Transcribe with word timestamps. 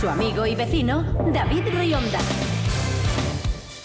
Su 0.00 0.08
amigo 0.08 0.46
y 0.46 0.54
vecino, 0.54 1.02
David 1.30 1.64
Rionda. 1.74 2.20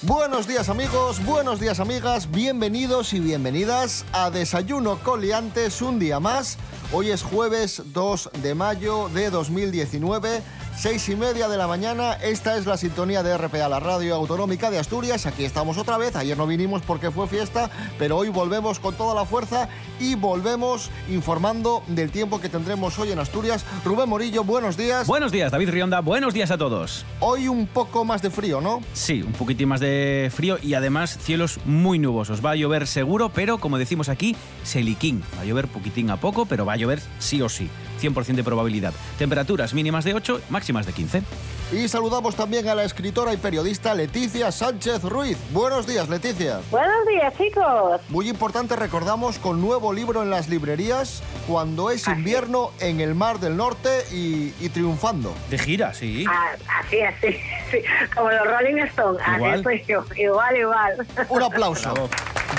Buenos 0.04 0.48
días 0.48 0.70
amigos, 0.70 1.22
buenos 1.26 1.60
días 1.60 1.82
amigas, 1.82 2.32
bienvenidos 2.32 3.12
y 3.12 3.20
bienvenidas 3.20 4.06
a 4.14 4.30
Desayuno 4.30 4.98
Coliantes 5.00 5.82
un 5.82 6.00
día 6.00 6.22
más. 6.22 6.58
Hoy 6.94 7.10
es 7.10 7.22
jueves 7.22 7.82
2 7.88 8.30
de 8.42 8.56
mayo 8.56 9.10
de 9.10 9.30
2019, 9.30 10.42
seis 10.78 11.08
y 11.10 11.16
media 11.16 11.48
de 11.48 11.58
la 11.58 11.68
mañana. 11.68 12.14
Esta 12.14 12.58
es 12.58 12.66
la 12.66 12.78
sintonía 12.78 13.24
de 13.24 13.38
RPA, 13.38 13.70
la 13.70 13.80
radio 13.80 14.16
autonómica 14.16 14.70
de 14.70 14.80
Asturias. 14.80 15.26
Aquí 15.26 15.46
estamos 15.46 15.78
otra 15.78 15.98
vez. 15.98 16.16
Ayer 16.16 16.38
no 16.38 16.48
vinimos 16.48 16.82
porque 16.82 17.12
fue 17.12 17.28
fiesta, 17.28 17.70
pero 17.98 18.18
hoy 18.18 18.30
volvemos 18.30 18.80
con 18.80 18.96
toda 18.96 19.16
la 19.16 19.26
fuerza 19.26 19.70
y 20.00 20.16
volvemos 20.16 20.92
informando 21.10 21.84
del 21.88 22.12
tiempo 22.12 22.40
que 22.40 22.50
tendremos 22.50 23.00
hoy 23.00 23.12
en 23.12 23.20
Asturias. 23.20 23.66
Rubén 23.84 24.10
Morillo, 24.10 24.44
buenos 24.44 24.78
días. 24.78 25.08
Buenos 25.08 25.32
días, 25.32 25.52
David 25.52 25.70
Rionda. 25.70 26.02
Buenos 26.02 26.34
días 26.34 26.52
a 26.52 26.58
todos. 26.58 27.06
Hoy 27.20 27.48
un 27.48 27.68
poco 27.68 28.06
más 28.06 28.22
de 28.22 28.30
frío, 28.30 28.62
¿no? 28.62 28.82
Sí, 28.94 29.22
un 29.22 29.34
poquitín 29.34 29.70
más 29.70 29.80
de 29.80 30.32
frío 30.34 30.58
y 30.62 30.74
además 30.74 31.18
cielos 31.22 31.60
muy 31.66 32.00
nubosos. 32.00 32.46
Va 32.46 32.52
a 32.52 32.56
llover 32.56 32.88
seguro, 32.88 33.30
pero 33.30 33.58
como 33.58 33.78
decimos 33.78 34.10
aquí, 34.10 34.36
seliquín. 34.64 35.24
Va 35.38 35.42
a 35.42 35.46
llover 35.46 35.68
poquitín 35.68 36.10
a 36.10 36.18
poco, 36.18 36.46
pero 36.46 36.66
va 36.66 36.74
a 36.74 36.78
llover 36.78 37.02
sí 37.20 37.42
o 37.42 37.50
sí. 37.50 37.70
100% 38.02 38.36
de 38.36 38.44
probabilidad. 38.44 38.94
Temperaturas 39.18 39.74
mínimas 39.74 40.06
de 40.06 40.14
8, 40.14 40.42
máximas 40.50 40.86
de 40.86 40.94
15. 40.94 41.24
Y 41.72 41.88
saludamos 41.88 42.36
también 42.36 42.68
a 42.70 42.76
la 42.76 42.84
escritora 42.84 43.34
y 43.34 43.38
periodista 43.38 43.96
Leticia 43.96 44.52
Sánchez 44.52 45.02
Ruiz. 45.04 45.38
Buenos 45.52 45.88
días, 45.88 46.08
Leticia. 46.10 46.60
Buenos 46.70 47.08
días, 47.08 47.34
chicos. 47.38 48.02
Muy 48.10 48.30
importante, 48.30 48.76
recordamos 48.76 49.40
con 49.40 49.62
nuevo 49.62 49.92
libro 49.92 50.22
en 50.22 50.30
las 50.30 50.48
librerías, 50.48 51.24
Cuando 51.48 51.90
es 51.90 52.08
invierno 52.08 52.72
en 52.80 53.02
el 53.02 53.16
Mar 53.16 53.40
del 53.40 53.58
Norte 53.58 53.90
y, 54.12 54.54
y 54.60 54.70
triunfando. 54.70 55.34
De 55.50 55.58
gira, 55.58 55.94
sí. 55.94 56.26
Ah, 56.30 56.52
así, 56.80 57.02
así, 57.02 57.40
sí. 57.72 57.80
como 58.16 58.30
los 58.30 58.46
Rolling 58.46 58.78
Stones. 58.84 59.22
Igual. 59.36 59.54
Así 59.54 59.64
soy 59.64 59.84
yo, 59.88 60.06
igual, 60.16 60.58
igual. 60.58 61.08
Un 61.30 61.44
aplauso. 61.44 61.92
Bravo. 61.94 62.10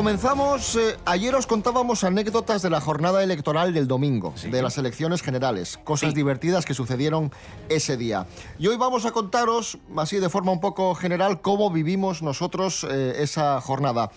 Comenzamos, 0.05 0.75
eh, 0.77 0.97
ayer 1.05 1.35
os 1.35 1.45
contábamos 1.45 2.03
anécdotas 2.03 2.63
de 2.63 2.71
la 2.71 2.81
jornada 2.81 3.21
electoral 3.21 3.71
del 3.71 3.87
domingo, 3.87 4.33
de 4.49 4.63
las 4.63 4.79
elecciones 4.79 5.21
generales, 5.21 5.77
cosas 5.83 6.09
Sí. 6.09 6.15
divertidas 6.15 6.65
que 6.65 6.73
sucedieron 6.73 7.31
ese 7.69 7.97
día. 7.97 8.25
Y 8.57 8.65
hoy 8.65 8.77
vamos 8.77 9.05
a 9.05 9.11
contaros, 9.11 9.77
así 9.95 10.17
de 10.17 10.27
forma 10.27 10.53
un 10.53 10.59
poco 10.59 10.95
general, 10.95 11.41
cómo 11.41 11.69
vivimos 11.69 12.23
nosotros 12.23 12.83
eh, 12.89 13.17
esa 13.19 13.61
jornada. 13.61 14.09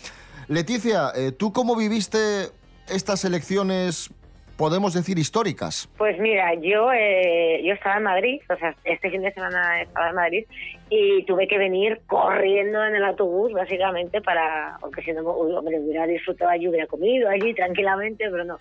Leticia, 0.48 1.12
eh, 1.14 1.32
¿tú 1.32 1.52
cómo 1.52 1.76
viviste 1.76 2.50
estas 2.88 3.26
elecciones, 3.26 4.08
podemos 4.56 4.94
decir, 4.94 5.18
históricas? 5.18 5.88
Pues 5.96 6.18
mira, 6.18 6.54
yo 6.54 6.92
eh, 6.92 7.62
yo 7.64 7.74
estaba 7.74 7.96
en 7.96 8.02
Madrid, 8.04 8.40
o 8.48 8.56
sea, 8.56 8.74
este 8.84 9.10
fin 9.10 9.22
de 9.22 9.32
semana 9.32 9.82
estaba 9.82 10.10
en 10.10 10.14
Madrid 10.14 10.44
y 10.90 11.24
tuve 11.24 11.48
que 11.48 11.58
venir 11.58 12.00
corriendo 12.06 12.84
en 12.84 12.94
el 12.94 13.04
autobús, 13.04 13.52
básicamente, 13.52 14.20
para, 14.20 14.76
aunque 14.76 15.02
si 15.02 15.12
no, 15.12 15.22
hombre, 15.22 15.80
hubiera 15.80 16.06
disfrutado 16.06 16.50
allí, 16.50 16.68
hubiera 16.68 16.86
comido 16.86 17.28
allí 17.28 17.54
tranquilamente, 17.54 18.30
pero 18.30 18.44
no. 18.44 18.58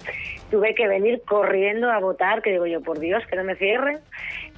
Tuve 0.49 0.73
que 0.73 0.87
venir 0.87 1.21
corriendo 1.25 1.91
a 1.91 1.99
votar, 1.99 2.41
que 2.41 2.51
digo 2.51 2.65
yo, 2.65 2.81
por 2.81 2.99
Dios, 2.99 3.23
que 3.27 3.35
no 3.35 3.43
me 3.43 3.55
cierren. 3.55 3.99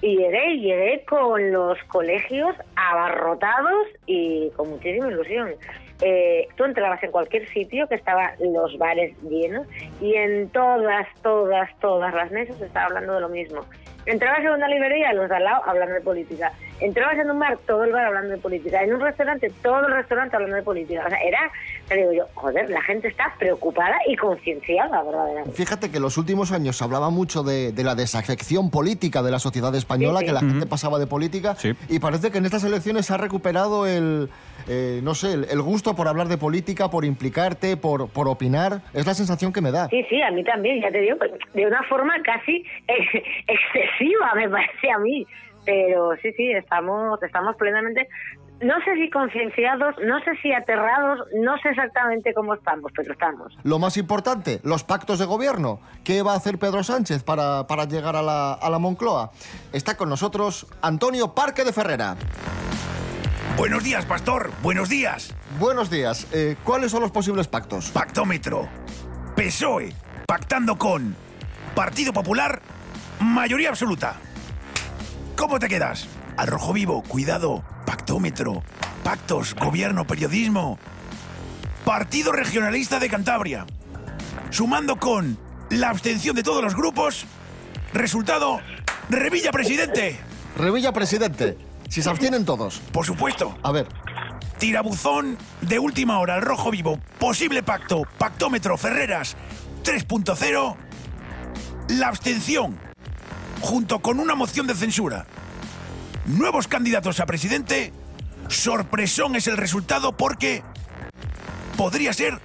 Y 0.01 0.17
llegué, 0.17 0.57
llegué 0.57 1.03
con 1.05 1.51
los 1.51 1.77
colegios 1.87 2.55
abarrotados 2.75 3.87
y 4.05 4.49
con 4.51 4.69
muchísima 4.69 5.09
ilusión. 5.09 5.55
Eh, 6.01 6.47
tú 6.57 6.65
entrabas 6.65 7.01
en 7.03 7.11
cualquier 7.11 7.47
sitio 7.49 7.87
que 7.87 7.95
estaban 7.95 8.31
los 8.39 8.77
bares 8.77 9.15
llenos 9.23 9.65
y 10.01 10.13
en 10.15 10.49
todas, 10.49 11.07
todas, 11.23 11.69
todas 11.79 12.13
las 12.13 12.31
mesas 12.31 12.57
se 12.57 12.65
estaba 12.65 12.87
hablando 12.87 13.13
de 13.15 13.21
lo 13.21 13.29
mismo. 13.29 13.61
Entrabas 14.05 14.41
en 14.41 14.49
una 14.49 14.67
librería, 14.67 15.13
los 15.13 15.27
de 15.29 15.35
al 15.35 15.43
lado 15.45 15.63
hablando 15.65 15.95
de 15.95 16.01
política. 16.01 16.51
Entrabas 16.79 17.17
en 17.17 17.31
un 17.31 17.39
bar, 17.39 17.57
todo 17.65 17.85
el 17.85 17.91
bar 17.91 18.05
hablando 18.05 18.29
de 18.29 18.37
política. 18.37 18.83
En 18.83 18.93
un 18.93 18.99
restaurante, 19.01 19.51
todo 19.63 19.79
el 19.87 19.93
restaurante 19.95 20.35
hablando 20.35 20.57
de 20.57 20.61
política. 20.61 21.03
O 21.07 21.09
sea, 21.09 21.17
era, 21.21 21.39
te 21.87 21.95
digo 21.95 22.11
yo, 22.11 22.25
joder, 22.35 22.69
la 22.69 22.83
gente 22.83 23.07
está 23.07 23.33
preocupada 23.39 23.95
y 24.07 24.15
concienciada, 24.15 25.01
verdaderamente. 25.01 25.51
Fíjate 25.53 25.89
que 25.89 25.97
en 25.97 26.03
los 26.03 26.19
últimos 26.19 26.51
años 26.51 26.77
se 26.77 26.83
hablaba 26.83 27.09
mucho 27.09 27.41
de, 27.41 27.71
de 27.71 27.83
la 27.83 27.95
desafección 27.95 28.69
política 28.69 29.23
de 29.23 29.31
la 29.31 29.39
sociedad 29.39 29.73
española, 29.73 30.19
Sí, 30.19 30.25
sí. 30.25 30.27
que 30.27 30.33
la 30.33 30.39
gente 30.41 30.65
pasaba 30.67 30.99
de 30.99 31.07
política, 31.07 31.55
Sí. 31.55 31.73
y 31.89 31.97
parece 31.97 32.29
que 32.29 32.37
en 32.37 32.45
estas 32.45 32.63
elecciones 32.63 33.07
se 33.07 33.13
ha 33.13 33.17
recuperado 33.17 33.87
el, 33.87 34.29
eh, 34.67 34.99
no 35.03 35.13
sé, 35.13 35.33
el, 35.33 35.45
el 35.45 35.61
gusto 35.61 35.95
por 35.95 36.07
hablar 36.07 36.27
de 36.27 36.37
política, 36.37 36.89
por 36.89 37.05
implicarte, 37.05 37.77
por, 37.77 38.09
por 38.09 38.27
opinar. 38.27 38.81
Es 38.93 39.05
la 39.05 39.13
sensación 39.13 39.53
que 39.53 39.61
me 39.61 39.71
da. 39.71 39.87
Sí, 39.89 40.05
sí, 40.09 40.21
a 40.21 40.31
mí 40.31 40.43
también, 40.43 40.81
ya 40.81 40.91
te 40.91 40.99
digo, 40.99 41.17
pues, 41.17 41.31
de 41.53 41.65
una 41.65 41.83
forma 41.83 42.13
casi 42.23 42.63
excesiva, 43.47 44.33
me 44.35 44.49
parece 44.49 44.91
a 44.91 44.99
mí. 44.99 45.25
Pero 45.65 46.11
sí, 46.21 46.31
sí, 46.33 46.51
estamos, 46.51 47.21
estamos 47.23 47.55
plenamente, 47.55 48.07
no 48.61 48.75
sé 48.85 48.95
si 48.95 49.09
concienciados, 49.09 49.95
no 50.05 50.19
sé 50.19 50.31
si 50.41 50.53
aterrados, 50.53 51.27
no 51.41 51.57
sé 51.57 51.69
exactamente 51.69 52.33
cómo 52.33 52.53
estamos, 52.53 52.91
pero 52.95 53.11
estamos. 53.11 53.57
Lo 53.63 53.79
más 53.79 53.97
importante, 53.97 54.59
los 54.63 54.83
pactos 54.83 55.19
de 55.19 55.25
gobierno. 55.25 55.79
¿Qué 56.03 56.21
va 56.21 56.33
a 56.33 56.37
hacer 56.37 56.59
Pedro 56.59 56.83
Sánchez 56.83 57.23
para, 57.23 57.67
para 57.67 57.85
llegar 57.85 58.15
a 58.15 58.21
la, 58.21 58.53
a 58.53 58.69
la 58.69 58.79
Moncloa? 58.79 59.31
Está 59.73 59.97
con 59.97 60.07
nosotros 60.07 60.67
Antonio 60.81 61.33
Parque 61.33 61.63
de 61.63 61.73
Ferrera. 61.73 62.15
Buenos 63.57 63.83
días, 63.83 64.05
pastor. 64.05 64.51
Buenos 64.61 64.89
días. 64.89 65.33
Buenos 65.59 65.89
días. 65.89 66.27
Eh, 66.33 66.57
¿Cuáles 66.65 66.91
son 66.91 67.01
los 67.01 67.11
posibles 67.11 67.47
pactos? 67.47 67.89
Pactómetro. 67.89 68.67
PSOE. 69.37 69.93
Pactando 70.27 70.77
con 70.77 71.15
Partido 71.73 72.11
Popular. 72.11 72.61
Mayoría 73.19 73.69
absoluta. 73.69 74.17
¿Cómo 75.37 75.57
te 75.57 75.69
quedas? 75.69 76.07
Al 76.35 76.47
rojo 76.47 76.73
vivo. 76.73 77.01
Cuidado. 77.03 77.63
Pactómetro. 77.85 78.61
Pactos. 79.05 79.55
Gobierno. 79.55 80.05
Periodismo. 80.05 80.77
Partido 81.85 82.33
Regionalista 82.33 82.99
de 82.99 83.09
Cantabria. 83.09 83.65
Sumando 84.49 84.97
con 84.97 85.37
la 85.69 85.89
abstención 85.91 86.35
de 86.35 86.43
todos 86.43 86.61
los 86.61 86.75
grupos. 86.75 87.25
Resultado. 87.93 88.59
Revilla 89.09 89.51
presidente. 89.51 90.19
Revilla 90.57 90.91
presidente. 90.91 91.57
Si 91.89 92.01
se 92.01 92.09
abstienen 92.09 92.45
todos. 92.45 92.79
Por 92.91 93.05
supuesto. 93.05 93.57
A 93.63 93.71
ver, 93.71 93.87
Tirabuzón 94.57 95.37
de 95.61 95.79
última 95.79 96.19
hora 96.19 96.35
al 96.35 96.41
rojo 96.41 96.71
vivo. 96.71 96.99
Posible 97.19 97.61
pacto. 97.61 98.03
Pactómetro 98.17 98.77
Ferreras 98.77 99.35
3.0. 99.83 100.75
La 101.89 102.07
abstención. 102.07 102.77
Junto 103.61 103.99
con 103.99 104.19
una 104.19 104.35
moción 104.35 104.67
de 104.67 104.75
censura. 104.75 105.25
Nuevos 106.25 106.67
candidatos 106.67 107.19
a 107.19 107.25
presidente. 107.25 107.93
Sorpresón 108.47 109.35
es 109.35 109.47
el 109.47 109.57
resultado 109.57 110.15
porque 110.15 110.63
podría 111.75 112.13
ser 112.13 112.39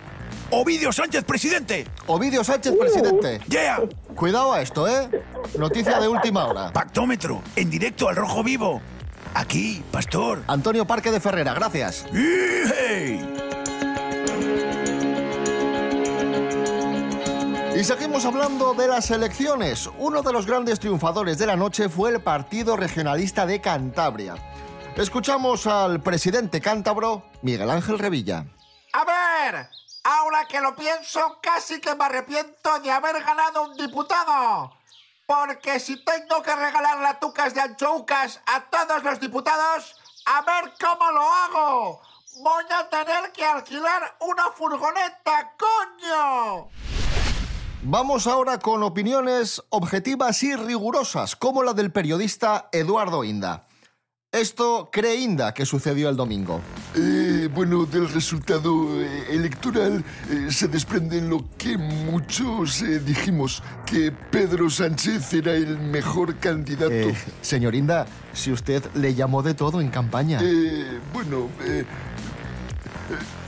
Ovidio 0.50 0.92
Sánchez 0.92 1.24
presidente. 1.24 1.86
Ovidio 2.06 2.42
Sánchez 2.42 2.74
presidente. 2.76 3.40
Yeah. 3.48 3.80
Cuidado 4.16 4.52
a 4.52 4.62
esto, 4.62 4.88
¿eh? 4.88 5.08
Noticia 5.58 6.00
de 6.00 6.08
última 6.08 6.46
hora. 6.46 6.72
Pactómetro 6.72 7.40
en 7.54 7.70
directo 7.70 8.08
al 8.08 8.16
rojo 8.16 8.42
vivo. 8.42 8.82
Aquí, 9.34 9.84
pastor. 9.90 10.42
Antonio 10.46 10.86
Parque 10.86 11.10
de 11.10 11.20
Ferrera, 11.20 11.54
gracias. 11.54 12.06
¡Hey! 12.12 13.40
Y 17.80 17.84
seguimos 17.84 18.26
hablando 18.26 18.74
de 18.74 18.88
las 18.88 19.10
elecciones. 19.10 19.88
Uno 19.98 20.20
de 20.20 20.32
los 20.32 20.44
grandes 20.44 20.80
triunfadores 20.80 21.38
de 21.38 21.46
la 21.46 21.56
noche 21.56 21.88
fue 21.88 22.10
el 22.10 22.20
Partido 22.20 22.76
Regionalista 22.76 23.46
de 23.46 23.60
Cantabria. 23.60 24.34
Escuchamos 24.96 25.66
al 25.66 26.02
presidente 26.02 26.60
cántabro, 26.60 27.22
Miguel 27.40 27.70
Ángel 27.70 27.98
Revilla. 27.98 28.44
A 28.92 29.04
ver, 29.04 29.68
ahora 30.04 30.46
que 30.46 30.60
lo 30.60 30.74
pienso, 30.74 31.38
casi 31.40 31.80
que 31.80 31.94
me 31.94 32.04
arrepiento 32.04 32.80
de 32.80 32.90
haber 32.90 33.22
ganado 33.22 33.62
un 33.70 33.76
diputado. 33.76 34.79
Porque 35.30 35.78
si 35.78 35.96
tengo 35.98 36.42
que 36.42 36.56
regalar 36.56 36.98
latucas 36.98 37.54
de 37.54 37.60
anchoucas 37.60 38.40
a 38.46 38.62
todos 38.62 39.04
los 39.04 39.20
diputados, 39.20 39.94
a 40.26 40.40
ver 40.42 40.72
cómo 40.80 41.12
lo 41.12 41.22
hago. 41.22 42.02
Voy 42.42 42.64
a 42.76 42.88
tener 42.88 43.30
que 43.30 43.44
alquilar 43.44 44.16
una 44.18 44.50
furgoneta, 44.50 45.54
coño. 45.56 46.68
Vamos 47.82 48.26
ahora 48.26 48.58
con 48.58 48.82
opiniones 48.82 49.62
objetivas 49.68 50.42
y 50.42 50.56
rigurosas, 50.56 51.36
como 51.36 51.62
la 51.62 51.74
del 51.74 51.92
periodista 51.92 52.68
Eduardo 52.72 53.22
Inda. 53.22 53.68
Esto 54.32 54.90
cree 54.92 55.16
Inda 55.16 55.52
que 55.52 55.66
sucedió 55.66 56.08
el 56.08 56.14
domingo. 56.14 56.60
Eh, 56.94 57.48
bueno, 57.52 57.84
del 57.84 58.08
resultado 58.08 59.02
eh, 59.02 59.26
electoral 59.30 60.04
eh, 60.30 60.52
se 60.52 60.68
desprende 60.68 61.20
lo 61.20 61.44
que 61.58 61.76
muchos 61.76 62.80
eh, 62.82 63.00
dijimos, 63.00 63.60
que 63.84 64.12
Pedro 64.12 64.70
Sánchez 64.70 65.32
era 65.34 65.52
el 65.54 65.76
mejor 65.80 66.36
candidato. 66.36 67.10
Señor 67.42 67.74
Inda, 67.74 68.06
si 68.32 68.52
usted 68.52 68.84
le 68.94 69.16
llamó 69.16 69.42
de 69.42 69.54
todo 69.54 69.80
en 69.80 69.90
campaña. 69.90 70.38
Eh, 70.40 71.00
bueno, 71.12 71.48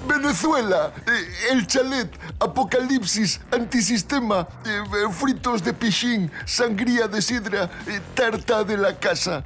Venezuela, 0.08 0.92
eh, 1.06 1.52
el 1.52 1.66
chalet, 1.66 2.10
apocalipsis, 2.40 3.40
antisistema, 3.52 4.48
eh, 4.66 4.82
fritos 5.12 5.62
de 5.62 5.72
pichín, 5.72 6.30
sangría 6.44 7.06
de 7.06 7.22
sidra, 7.22 7.70
eh, 7.86 8.00
tarta 8.14 8.64
de 8.64 8.76
la 8.76 8.98
casa. 8.98 9.44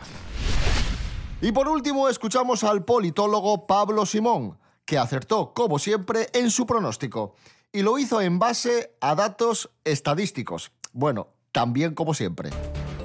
Y 1.41 1.53
por 1.53 1.69
último, 1.69 2.09
escuchamos 2.09 2.65
al 2.65 2.85
politólogo 2.85 3.67
Pablo 3.67 4.07
Simón, 4.07 4.59
que 4.87 4.97
acertó, 4.97 5.53
como 5.53 5.79
siempre, 5.79 6.29
en 6.33 6.51
su 6.51 6.65
pronóstico. 6.65 7.35
Y 7.73 7.83
lo 7.83 7.99
hizo 7.99 8.23
en 8.23 8.39
base 8.39 8.97
a 9.03 9.15
datos 9.15 9.71
estadísticos. 9.85 10.73
Bueno, 10.95 11.29
también 11.53 11.95
como 11.95 12.15
siempre. 12.15 12.51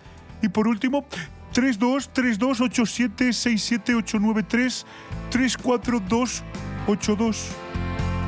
y 0.42 0.48
por 0.48 0.66
último 0.68 1.04
32 1.52 2.12
32 2.12 2.60
87 2.60 3.32
67 3.32 3.94
893 3.94 4.86
34282 5.30 7.48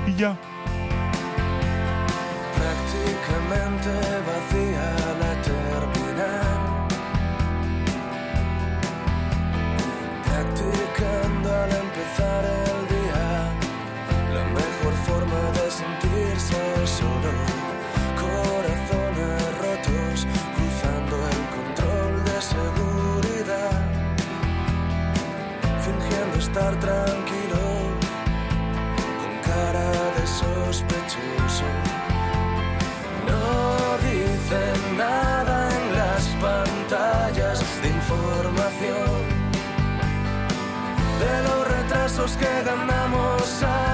y 0.09 0.15
ya. 0.17 0.52
Vacía 4.27 4.87
la 5.21 5.33
terminal. 5.43 6.61
Practicando 10.25 11.49
al 11.63 11.71
empezar 11.85 12.45
el 12.45 12.89
día, 12.95 13.27
la 14.35 14.45
mejor 14.45 14.95
forma 15.07 15.43
de 15.59 15.71
sentirse 15.71 16.63
solo. 16.87 17.33
Corazones 18.25 19.43
rotos, 19.63 20.27
cruzando 20.57 21.17
el 21.33 21.43
control 21.57 22.25
de 22.25 22.39
seguridad. 22.55 23.83
Fingiendo 25.85 26.39
estar 26.39 26.75
tranquilo, 26.81 27.65
con 29.21 29.33
cara 29.43 29.91
de 30.17 30.27
sospechoso. 30.27 31.32
Retrasos 42.13 42.37
que 42.37 42.63
ganamos. 42.65 43.63
al 43.63 43.92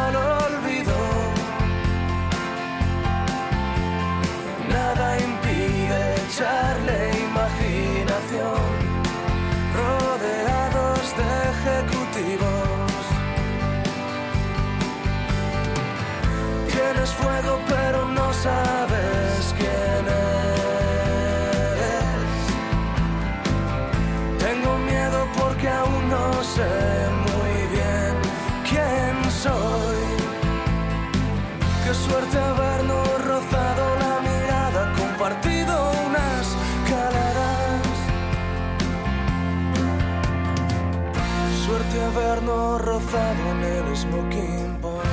rozado 43.11 43.51
en 43.51 43.63
el 43.63 43.97
smoking 43.97 44.81
boy. 44.81 45.05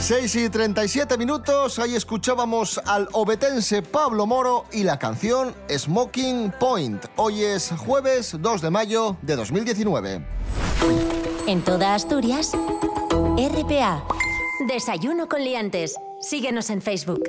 6 0.00 0.34
y 0.36 0.48
37 0.48 1.16
minutos, 1.16 1.78
ahí 1.78 1.94
escuchábamos 1.94 2.80
al 2.84 3.08
obetense 3.12 3.82
Pablo 3.82 4.26
Moro 4.26 4.64
y 4.72 4.82
la 4.82 4.98
canción 4.98 5.54
Smoking 5.68 6.52
Point. 6.58 7.04
Hoy 7.16 7.42
es 7.42 7.72
jueves 7.78 8.36
2 8.38 8.60
de 8.60 8.70
mayo 8.70 9.16
de 9.22 9.36
2019. 9.36 10.22
En 11.46 11.62
toda 11.62 11.94
Asturias, 11.94 12.52
RPA. 13.12 14.04
Desayuno 14.68 15.28
con 15.28 15.42
liantes. 15.42 15.94
Síguenos 16.20 16.70
en 16.70 16.82
Facebook. 16.82 17.22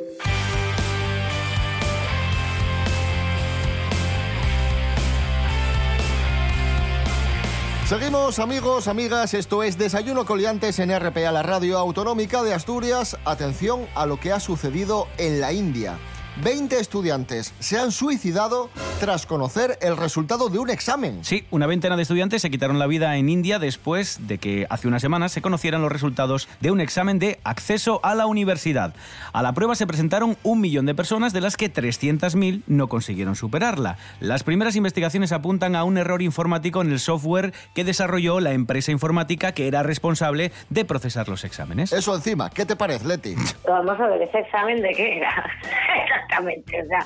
Seguimos 7.86 8.40
amigos, 8.40 8.88
amigas, 8.88 9.36
esto 9.36 9.62
es 9.62 9.78
Desayuno 9.78 10.26
Coliantes 10.26 10.80
en 10.80 10.90
RPA, 10.90 11.32
la 11.32 11.44
radio 11.44 11.78
autonómica 11.78 12.42
de 12.42 12.52
Asturias. 12.52 13.16
Atención 13.26 13.86
a 13.94 14.08
lo 14.08 14.20
que 14.20 14.32
ha 14.32 14.40
sucedido 14.40 15.08
en 15.20 15.40
la 15.40 15.54
India. 15.54 16.00
20 16.44 16.80
estudiantes 16.80 17.54
se 17.60 17.80
han 17.80 17.92
suicidado 17.92 18.70
tras 19.00 19.26
conocer 19.26 19.78
el 19.82 19.98
resultado 19.98 20.50
de 20.50 20.60
un 20.60 20.70
examen. 20.70 21.24
Sí, 21.24 21.46
una 21.52 21.68
veintena 21.68 21.96
de 21.96 22.02
estudiantes 22.02 22.42
se 22.42 22.50
quitaron 22.50 22.80
la 22.80 22.88
vida 22.88 23.16
en 23.18 23.30
India 23.30 23.60
después 23.60 24.28
de 24.28 24.38
que 24.38 24.68
hace 24.70 24.88
unas 24.88 25.02
semanas 25.02 25.32
se 25.32 25.42
conocieran 25.42 25.82
los 25.82 25.92
resultados 25.92 26.50
de 26.60 26.72
un 26.72 26.82
examen 26.82 27.20
de 27.20 27.40
acceso 27.44 28.00
a 28.04 28.16
la 28.16 28.26
universidad. 28.26 28.94
A 29.34 29.42
la 29.42 29.54
prueba 29.54 29.76
se 29.76 29.88
presentaron 29.88 30.38
un 30.44 30.62
millón 30.62 30.86
de 30.86 30.96
personas, 30.96 31.34
de 31.34 31.42
las 31.42 31.58
que 31.58 31.72
300.000 31.72 32.64
no 32.68 32.88
consiguieron 32.88 33.36
superarla. 33.36 33.98
Las 34.20 34.44
primeras 34.44 34.76
investigaciones 34.76 35.32
apuntan 35.32 35.76
a 35.76 35.84
un 35.84 35.98
error 35.98 36.22
informático 36.22 36.82
en 36.82 36.92
el 36.92 37.00
software 37.00 37.54
que 37.74 37.84
desarrolló 37.84 38.40
la 38.40 38.54
empresa 38.54 38.92
informática 38.92 39.54
que 39.54 39.68
era 39.68 39.84
responsable 39.84 40.52
de 40.70 40.86
procesar 40.86 41.30
los 41.30 41.44
exámenes. 41.44 41.94
Eso 41.94 42.16
encima, 42.16 42.50
¿qué 42.50 42.66
te 42.66 42.76
parece, 42.76 43.08
Leti? 43.08 43.36
Vamos 43.68 44.00
a 44.00 44.08
ver, 44.08 44.22
¿ese 44.22 44.40
examen 44.40 44.82
de 44.82 44.90
qué 44.94 45.18
era? 45.18 45.46
Exactamente, 46.04 46.82
o 46.82 46.86
sea, 46.88 47.00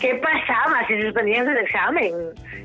¿qué 0.00 0.14
pasaba 0.16 0.86
si 0.86 1.00
suspendías 1.02 1.46
el 1.46 1.58
examen? 1.58 2.12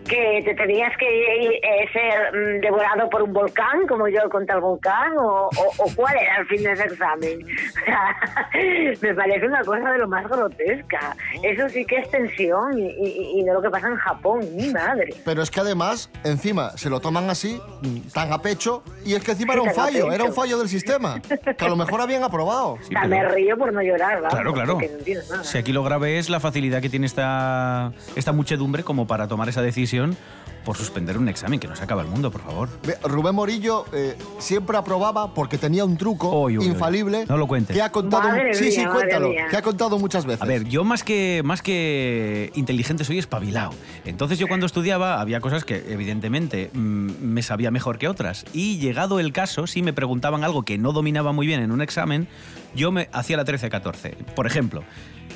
¿Que 0.07 0.41
te 0.43 0.55
tenías 0.55 0.95
que 0.97 1.55
eh, 1.57 1.89
ser 1.91 2.31
mm, 2.33 2.61
devorado 2.61 3.09
por 3.09 3.21
un 3.21 3.33
volcán, 3.33 3.85
como 3.87 4.07
yo 4.07 4.27
contra 4.29 4.55
el 4.55 4.61
volcán? 4.61 5.15
¿O, 5.17 5.47
o- 5.49 5.73
o 5.77 5.85
cuál 5.95 6.15
era 6.17 6.37
el 6.37 6.47
fin 6.47 6.63
de 6.63 6.71
ese 6.71 6.83
examen? 6.85 7.39
O 7.79 7.85
sea, 7.85 8.97
me 9.01 9.13
parece 9.15 9.45
una 9.47 9.61
cosa 9.63 9.91
de 9.91 9.97
lo 9.99 10.07
más 10.07 10.27
grotesca. 10.27 11.15
Eso 11.43 11.69
sí 11.69 11.85
que 11.85 11.97
es 11.97 12.09
tensión 12.11 12.77
y, 12.77 12.87
y- 12.87 13.39
y 13.39 13.43
no 13.43 13.53
lo 13.53 13.61
que 13.61 13.69
pasa 13.69 13.87
en 13.87 13.95
Japón, 13.95 14.39
mi 14.55 14.69
madre. 14.71 15.13
Pero 15.25 15.41
es 15.41 15.51
que 15.51 15.59
además, 15.59 16.09
encima, 16.23 16.71
se 16.77 16.89
lo 16.89 16.99
toman 16.99 17.29
así, 17.29 17.61
mm, 17.81 18.09
tan 18.13 18.31
a 18.33 18.41
pecho, 18.41 18.83
y 19.05 19.13
es 19.15 19.23
que 19.23 19.31
encima 19.31 19.53
era 19.53 19.61
un 19.63 19.71
fallo, 19.73 20.11
era 20.11 20.23
un 20.23 20.33
fallo 20.33 20.57
del 20.57 20.67
sistema, 20.69 21.21
que 21.21 21.65
a 21.65 21.69
lo 21.69 21.75
mejor 21.75 22.01
habían 22.01 22.23
aprobado. 22.23 22.77
Sí, 22.89 22.93
pero- 22.95 23.07
me 23.07 23.27
río 23.29 23.57
por 23.57 23.71
no 23.73 23.81
llorar, 23.81 24.15
vamos, 24.21 24.33
Claro, 24.33 24.53
claro. 24.53 24.73
porque 24.73 24.89
no 24.89 25.21
nada. 25.29 25.43
Si 25.49 25.57
aquí 25.57 25.73
lo 25.73 25.83
grave 25.83 26.19
es 26.19 26.29
la 26.29 26.39
facilidad 26.39 26.79
que 26.79 26.89
tiene 26.89 27.07
esta, 27.07 27.91
esta 28.15 28.31
muchedumbre 28.33 28.83
como 28.83 29.07
para 29.07 29.27
tomar 29.27 29.49
esa 29.49 29.63
decisión 29.63 30.15
por 30.63 30.77
suspender 30.77 31.17
un 31.17 31.29
examen, 31.29 31.59
que 31.59 31.67
no 31.67 31.75
se 31.75 31.83
acaba 31.83 32.01
el 32.01 32.07
mundo, 32.07 32.31
por 32.31 32.41
favor. 32.41 32.69
Rubén 33.03 33.35
Morillo 33.35 33.85
eh, 33.93 34.15
siempre 34.37 34.77
aprobaba 34.77 35.33
porque 35.33 35.57
tenía 35.57 35.85
un 35.85 35.97
truco 35.97 36.43
uy, 36.43 36.57
uy. 36.57 36.65
infalible 36.65 37.25
No 37.27 37.37
lo 37.37 37.47
cuentes. 37.47 37.75
que 37.75 37.81
ha 37.81 37.91
contado 37.91 38.29
Madre 38.29 38.53
sí, 38.53 38.71
sí, 38.71 38.79
mía, 38.79 38.89
madre 38.89 38.99
cuéntalo, 39.09 39.49
que 39.49 39.57
ha 39.57 39.61
contado 39.61 39.99
muchas 39.99 40.25
veces. 40.25 40.41
A 40.41 40.45
ver, 40.45 40.65
yo 40.65 40.83
más 40.83 41.03
que, 41.03 41.41
más 41.43 41.61
que 41.61 42.51
inteligente 42.55 43.03
soy 43.03 43.17
espabilado. 43.19 43.71
Entonces 44.05 44.37
yo 44.37 44.47
cuando 44.47 44.65
estudiaba 44.65 45.21
había 45.21 45.39
cosas 45.39 45.65
que 45.65 45.85
evidentemente 45.89 46.69
mm, 46.73 47.11
me 47.21 47.41
sabía 47.41 47.71
mejor 47.71 47.97
que 47.97 48.07
otras. 48.07 48.45
Y 48.53 48.77
llegado 48.77 49.19
el 49.19 49.31
caso, 49.33 49.67
si 49.67 49.81
me 49.81 49.93
preguntaban 49.93 50.43
algo 50.43 50.63
que 50.63 50.77
no 50.77 50.91
dominaba 50.91 51.31
muy 51.31 51.47
bien 51.47 51.61
en 51.61 51.71
un 51.71 51.81
examen, 51.81 52.27
yo 52.75 52.91
me 52.91 53.09
hacía 53.11 53.37
la 53.37 53.45
13-14. 53.45 54.15
Por 54.35 54.45
ejemplo, 54.45 54.83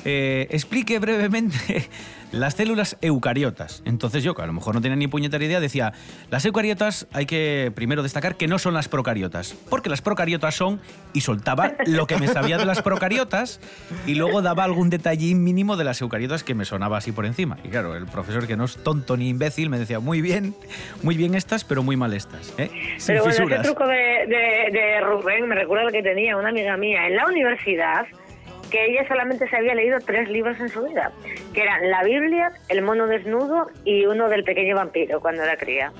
eh, 0.04 0.48
explique 0.50 0.98
brevemente 0.98 1.88
las 2.32 2.54
células 2.54 2.96
eucariotas. 3.00 3.82
Entonces 3.84 4.22
yo, 4.22 4.34
que 4.34 4.42
a 4.42 4.46
lo 4.46 4.52
mejor 4.52 4.74
no 4.74 4.80
tenía 4.80 4.96
ni 4.96 5.06
puñetera 5.14 5.44
idea, 5.44 5.60
decía, 5.60 5.92
las 6.28 6.44
eucariotas 6.44 7.06
hay 7.12 7.24
que 7.24 7.70
primero 7.72 8.02
destacar 8.02 8.34
que 8.34 8.48
no 8.48 8.58
son 8.58 8.74
las 8.74 8.88
procariotas, 8.88 9.54
porque 9.70 9.88
las 9.88 10.02
procariotas 10.02 10.56
son, 10.56 10.80
y 11.12 11.20
soltaba 11.20 11.74
lo 11.86 12.08
que 12.08 12.16
me 12.16 12.26
sabía 12.26 12.58
de 12.58 12.64
las 12.64 12.82
procariotas, 12.82 13.60
y 14.08 14.16
luego 14.16 14.42
daba 14.42 14.64
algún 14.64 14.90
detallín 14.90 15.44
mínimo 15.44 15.76
de 15.76 15.84
las 15.84 16.00
eucariotas 16.00 16.42
que 16.42 16.56
me 16.56 16.64
sonaba 16.64 16.96
así 16.98 17.12
por 17.12 17.26
encima. 17.26 17.58
Y 17.62 17.68
claro, 17.68 17.94
el 17.94 18.06
profesor 18.06 18.48
que 18.48 18.56
no 18.56 18.64
es 18.64 18.76
tonto 18.82 19.16
ni 19.16 19.28
imbécil 19.28 19.70
me 19.70 19.78
decía, 19.78 20.00
muy 20.00 20.20
bien, 20.20 20.52
muy 21.04 21.16
bien 21.16 21.36
estas, 21.36 21.62
pero 21.62 21.84
muy 21.84 21.96
mal 21.96 22.12
estas. 22.12 22.52
¿eh? 22.58 22.72
Sin 22.96 23.06
Pero 23.06 23.20
bueno, 23.20 23.30
ese 23.30 23.42
fisuras. 23.42 23.62
truco 23.62 23.86
de, 23.86 23.94
de, 23.94 24.70
de 24.72 25.00
Rubén 25.00 25.46
me 25.46 25.54
recuerda 25.54 25.92
que 25.92 26.02
tenía 26.02 26.36
una 26.36 26.48
amiga 26.48 26.76
mía 26.76 27.06
en 27.06 27.14
la 27.14 27.26
universidad, 27.26 28.04
que 28.74 28.86
ella 28.86 29.06
solamente 29.06 29.48
se 29.48 29.56
había 29.56 29.72
leído 29.72 29.98
tres 30.00 30.28
libros 30.28 30.58
en 30.58 30.68
su 30.68 30.82
vida, 30.82 31.12
que 31.52 31.62
eran 31.62 31.88
la 31.90 32.02
Biblia, 32.02 32.50
El 32.68 32.82
mono 32.82 33.06
desnudo 33.06 33.68
y 33.84 34.04
uno 34.06 34.28
del 34.28 34.42
pequeño 34.42 34.74
vampiro 34.74 35.20
cuando 35.20 35.44
era 35.44 35.56
cría. 35.56 35.92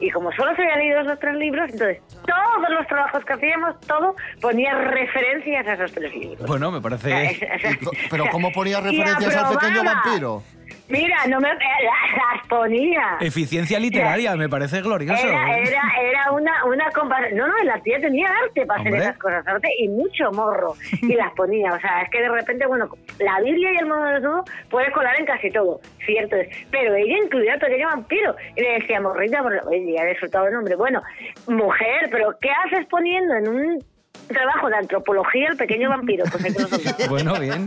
Y 0.00 0.10
como 0.10 0.32
solo 0.32 0.56
se 0.56 0.62
había 0.62 0.76
leído 0.76 1.00
esos 1.02 1.18
tres 1.20 1.34
libros, 1.36 1.68
entonces 1.70 1.98
todos 2.26 2.70
los 2.70 2.86
trabajos 2.86 3.22
que 3.26 3.34
hacíamos, 3.34 3.78
todo 3.80 4.16
ponía 4.40 4.72
referencias 4.78 5.66
a 5.66 5.74
esos 5.74 5.92
tres 5.92 6.14
libros. 6.16 6.46
Bueno, 6.48 6.70
me 6.70 6.78
O 6.78 6.80
sea, 6.80 6.90
parece... 6.98 7.24
es- 7.26 7.36
o 7.42 7.58
sea, 7.58 7.70
Pero 8.10 8.22
o 8.22 8.24
sea, 8.24 8.32
¿cómo 8.32 8.50
ponía 8.52 8.80
referencias 8.80 9.36
al 9.36 9.58
pequeño 9.58 9.84
vampiro? 9.84 10.42
Mira, 10.88 11.26
no 11.26 11.40
me 11.40 11.48
eh, 11.48 11.54
las, 11.54 12.36
las 12.36 12.46
ponía. 12.48 13.16
Eficiencia 13.20 13.78
literaria, 13.78 14.36
me 14.36 14.48
parece 14.48 14.82
glorioso. 14.82 15.26
Era, 15.26 15.58
era, 15.58 15.82
era 16.02 16.32
una, 16.32 16.64
una 16.66 16.90
comparación. 16.90 17.38
No, 17.38 17.46
no, 17.48 17.54
la 17.64 17.80
tía 17.80 18.00
tenía 18.00 18.28
arte 18.44 18.66
para 18.66 18.80
hacer 18.80 18.94
esas 18.94 19.18
cosas, 19.18 19.46
arte 19.46 19.68
y 19.78 19.88
mucho 19.88 20.30
morro. 20.32 20.74
Y 21.00 21.14
las 21.14 21.32
ponía. 21.32 21.72
O 21.72 21.80
sea, 21.80 22.02
es 22.02 22.10
que 22.10 22.20
de 22.20 22.28
repente, 22.28 22.66
bueno, 22.66 22.88
la 23.18 23.40
Biblia 23.40 23.72
y 23.72 23.76
el 23.76 23.86
modo 23.86 24.04
desnudo 24.04 24.44
puedes 24.70 24.92
colar 24.92 25.18
en 25.18 25.26
casi 25.26 25.50
todo, 25.50 25.80
cierto 26.04 26.36
es. 26.36 26.48
Pero 26.70 26.94
ella 26.94 27.16
incluía 27.24 27.54
al 27.54 27.60
pequeño 27.60 27.88
vampiro. 27.88 28.36
Y 28.56 28.60
le 28.60 28.72
decíamos, 28.80 29.16
Rita, 29.16 29.42
oye, 29.42 29.94
ya 29.94 30.02
he 30.02 30.10
disfrutado 30.10 30.46
el 30.46 30.54
nombre. 30.54 30.76
Bueno, 30.76 31.02
mujer, 31.46 32.08
pero 32.10 32.36
¿qué 32.40 32.50
haces 32.50 32.86
poniendo 32.86 33.34
en 33.34 33.48
un 33.48 33.91
trabajo 34.32 34.68
de 34.68 34.76
antropología 34.76 35.48
el 35.48 35.56
pequeño 35.56 35.88
vampiro? 35.88 36.24
Pues 36.30 36.58
lo. 36.58 36.68
Bueno, 37.08 37.38
bien. 37.38 37.66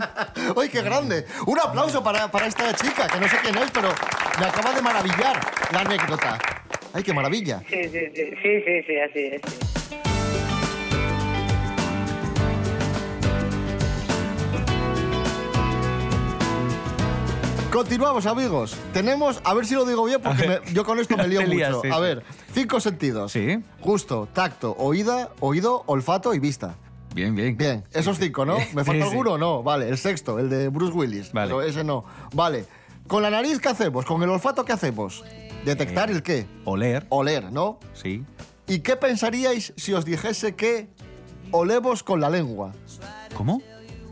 ¡Ay, 0.60 0.70
qué 0.70 0.82
grande! 0.82 1.26
Un 1.46 1.60
aplauso 1.60 2.04
para, 2.04 2.30
para 2.32 2.48
esta 2.48 2.74
chica, 2.74 3.08
que 3.08 3.20
no 3.20 3.28
sé 3.28 3.38
quién 3.44 3.58
es, 3.58 3.70
pero 3.72 3.90
me 4.40 4.46
acaba 4.46 4.74
de 4.74 4.82
maravillar 4.82 5.40
la 5.72 5.80
anécdota. 5.82 6.38
¡Ay, 6.94 7.04
qué 7.04 7.14
maravilla! 7.14 7.60
Sí, 7.70 7.84
sí, 7.90 8.00
sí, 8.16 8.32
sí, 8.42 8.62
sí, 8.66 8.84
sí, 8.88 9.00
así 9.00 9.26
es. 9.28 9.42
sí. 9.46 10.15
Continuamos, 17.76 18.26
amigos. 18.26 18.74
Tenemos, 18.94 19.42
a 19.44 19.54
ver 19.54 19.66
si 19.66 19.76
lo 19.76 19.84
digo 19.84 20.06
bien, 20.06 20.22
porque 20.22 20.48
me- 20.48 20.74
yo 20.74 20.86
con 20.86 20.98
esto 20.98 21.18
me 21.18 21.28
lío 21.28 21.42
Te 21.42 21.48
lías, 21.48 21.72
mucho. 21.72 21.82
sí, 21.82 21.90
a 21.90 21.96
sí. 21.96 22.02
ver, 22.02 22.24
cinco 22.54 22.80
sentidos. 22.80 23.34
Sí. 23.34 23.60
Justo, 23.82 24.30
tacto, 24.32 24.74
oída, 24.80 25.32
oído, 25.42 25.84
olfato 25.88 26.34
y 26.34 26.40
vista. 26.40 26.76
Bien, 27.14 27.36
bien. 27.36 27.58
Bien, 27.58 27.84
esos 27.92 28.18
cinco, 28.18 28.46
¿no? 28.46 28.56
¿Me 28.74 28.84
Sí, 28.84 28.86
falta 28.86 28.94
sí. 28.94 29.02
alguno? 29.12 29.38
No, 29.38 29.62
vale, 29.62 29.90
el 29.90 29.98
sexto, 29.98 30.40
el 30.40 30.50
de 30.50 30.70
Bruce 30.70 30.94
Willis. 30.94 31.34
Vale. 31.34 31.48
Pero 31.50 31.62
ese 31.64 31.84
no. 31.84 32.06
Vale. 32.34 32.66
¿Con 33.08 33.22
la 33.22 33.30
nariz 33.30 33.60
qué 33.60 33.68
hacemos? 33.68 34.06
¿Con 34.06 34.24
el 34.24 34.30
olfato 34.30 34.64
qué 34.64 34.72
hacemos? 34.72 35.26
¿Detectar 35.66 36.10
el 36.10 36.24
qué? 36.24 36.48
Oler, 36.64 37.06
Oler, 37.10 37.52
¿no? 37.52 37.80
sí. 37.94 38.24
¿Y 38.68 38.80
qué 38.80 38.96
pensaríais 38.96 39.74
si 39.76 39.92
os 39.94 40.06
dijese 40.06 40.56
que 40.56 40.88
olemos 41.52 42.04
con 42.04 42.22
la 42.22 42.30
lengua? 42.30 42.72
¿Cómo? 43.36 43.62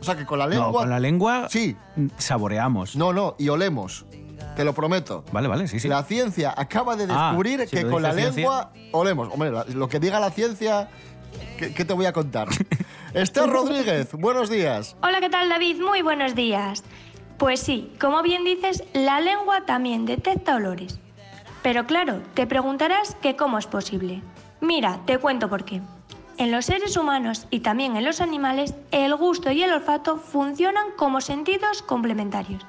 O 0.04 0.06
sea, 0.06 0.16
que 0.16 0.26
con 0.26 0.38
la 0.38 0.46
lengua... 0.46 0.66
No, 0.66 0.72
con 0.74 0.90
la 0.90 1.00
lengua 1.00 1.48
Sí. 1.48 1.74
saboreamos. 2.18 2.94
No, 2.94 3.12
no, 3.14 3.36
y 3.38 3.48
olemos. 3.48 4.04
Te 4.54 4.64
lo 4.64 4.74
prometo. 4.74 5.24
Vale, 5.32 5.48
vale, 5.48 5.66
sí, 5.66 5.80
sí. 5.80 5.88
La 5.88 6.02
ciencia 6.02 6.52
acaba 6.56 6.94
de 6.94 7.06
Ah, 7.08 7.28
descubrir 7.30 7.60
si 7.66 7.76
que 7.76 7.86
con 7.88 8.02
la 8.02 8.12
ciencia. 8.12 8.36
lengua 8.42 8.70
olemos. 8.92 9.28
Hombre, 9.32 9.50
lo 9.74 9.88
que 9.88 9.98
diga 9.98 10.20
la 10.20 10.30
ciencia, 10.30 10.88
¿qué, 11.58 11.72
qué 11.72 11.84
te 11.86 11.94
voy 11.94 12.04
a 12.06 12.12
contar? 12.12 12.48
Esther 13.14 13.48
Rodríguez, 13.48 14.12
buenos 14.12 14.50
días. 14.50 14.96
Hola, 15.02 15.20
¿qué 15.20 15.30
tal 15.30 15.48
David? 15.48 15.80
Muy 15.80 16.02
buenos 16.02 16.34
días. 16.34 16.84
Pues 17.38 17.60
sí, 17.60 17.92
como 18.00 18.22
bien 18.22 18.44
dices, 18.44 18.84
la 18.92 19.20
lengua 19.20 19.64
también 19.64 20.04
detecta 20.04 20.56
olores. 20.56 21.00
Pero 21.62 21.86
claro, 21.86 22.20
te 22.34 22.46
preguntarás 22.46 23.14
que 23.22 23.36
cómo 23.36 23.56
es 23.58 23.66
posible. 23.66 24.20
Mira, 24.60 25.00
te 25.06 25.18
cuento 25.18 25.48
por 25.48 25.64
qué. 25.64 25.80
En 26.36 26.50
los 26.50 26.66
seres 26.66 26.96
humanos 26.96 27.46
y 27.50 27.60
también 27.60 27.96
en 27.96 28.04
los 28.04 28.20
animales, 28.20 28.74
el 28.90 29.14
gusto 29.14 29.52
y 29.52 29.62
el 29.62 29.72
olfato 29.72 30.16
funcionan 30.16 30.86
como 30.96 31.20
sentidos 31.20 31.82
complementarios. 31.82 32.66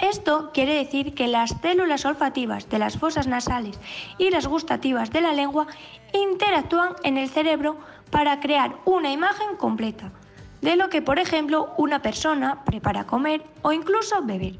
Esto 0.00 0.50
quiere 0.52 0.74
decir 0.74 1.14
que 1.14 1.28
las 1.28 1.54
células 1.60 2.04
olfativas 2.04 2.68
de 2.68 2.80
las 2.80 2.98
fosas 2.98 3.28
nasales 3.28 3.78
y 4.18 4.30
las 4.30 4.48
gustativas 4.48 5.10
de 5.10 5.20
la 5.20 5.32
lengua 5.32 5.68
interactúan 6.12 6.94
en 7.04 7.18
el 7.18 7.28
cerebro 7.28 7.78
para 8.10 8.40
crear 8.40 8.76
una 8.84 9.12
imagen 9.12 9.56
completa, 9.56 10.10
de 10.60 10.74
lo 10.74 10.88
que, 10.88 11.00
por 11.00 11.20
ejemplo, 11.20 11.72
una 11.76 12.02
persona 12.02 12.64
prepara 12.64 13.06
comer 13.06 13.44
o 13.62 13.72
incluso 13.72 14.22
beber. 14.22 14.58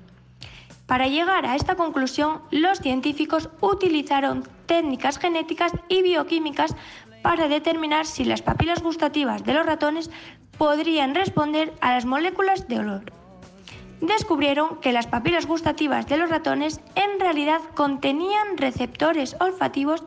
Para 0.86 1.06
llegar 1.06 1.44
a 1.44 1.54
esta 1.54 1.74
conclusión, 1.74 2.40
los 2.50 2.78
científicos 2.78 3.50
utilizaron 3.60 4.44
técnicas 4.66 5.18
genéticas 5.18 5.72
y 5.88 6.02
bioquímicas 6.02 6.74
para 7.28 7.46
determinar 7.46 8.06
si 8.06 8.24
las 8.24 8.40
papilas 8.40 8.82
gustativas 8.82 9.44
de 9.44 9.52
los 9.52 9.66
ratones 9.66 10.10
podrían 10.56 11.14
responder 11.14 11.74
a 11.82 11.92
las 11.92 12.06
moléculas 12.06 12.68
de 12.68 12.78
olor 12.78 13.12
descubrieron 14.00 14.80
que 14.80 14.92
las 14.92 15.08
papilas 15.08 15.44
gustativas 15.44 16.06
de 16.06 16.16
los 16.16 16.30
ratones 16.30 16.80
en 16.94 17.20
realidad 17.20 17.60
contenían 17.74 18.56
receptores 18.56 19.36
olfativos 19.40 20.04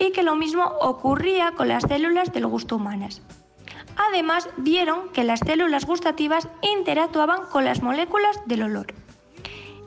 y 0.00 0.10
que 0.10 0.24
lo 0.24 0.34
mismo 0.34 0.64
ocurría 0.80 1.52
con 1.52 1.68
las 1.68 1.84
células 1.84 2.32
del 2.32 2.48
gusto 2.48 2.74
humanas. 2.74 3.22
Además, 4.08 4.48
vieron 4.56 5.10
que 5.10 5.22
las 5.22 5.38
células 5.40 5.86
gustativas 5.86 6.48
interactuaban 6.62 7.46
con 7.52 7.64
las 7.64 7.82
moléculas 7.82 8.40
del 8.46 8.64
olor. 8.64 8.86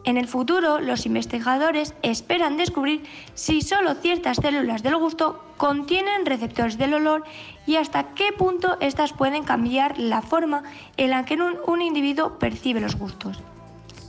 En 0.04 0.18
el 0.18 0.27
futuro, 0.27 0.80
los 0.80 1.06
investigadores 1.06 1.94
esperan 2.01 2.56
descubrir 2.58 3.04
si 3.34 3.62
solo 3.62 3.96
ciertas 3.96 4.38
células 4.38 4.84
del 4.84 4.96
gusto 4.96 5.44
contienen 5.58 6.25
receptores 6.25 6.77
del 6.77 6.94
olor 6.94 7.24
y 7.66 7.75
hasta 7.75 8.13
qué 8.13 8.32
punto 8.32 8.77
éstas 8.80 9.13
pueden 9.13 9.44
cambiar 9.44 9.98
la 10.00 10.22
forma 10.22 10.63
en 10.96 11.10
la 11.10 11.25
que 11.25 11.36
un, 11.36 11.58
un 11.66 11.82
individuo 11.82 12.39
percibe 12.39 12.80
los 12.80 12.96
gustos, 12.96 13.42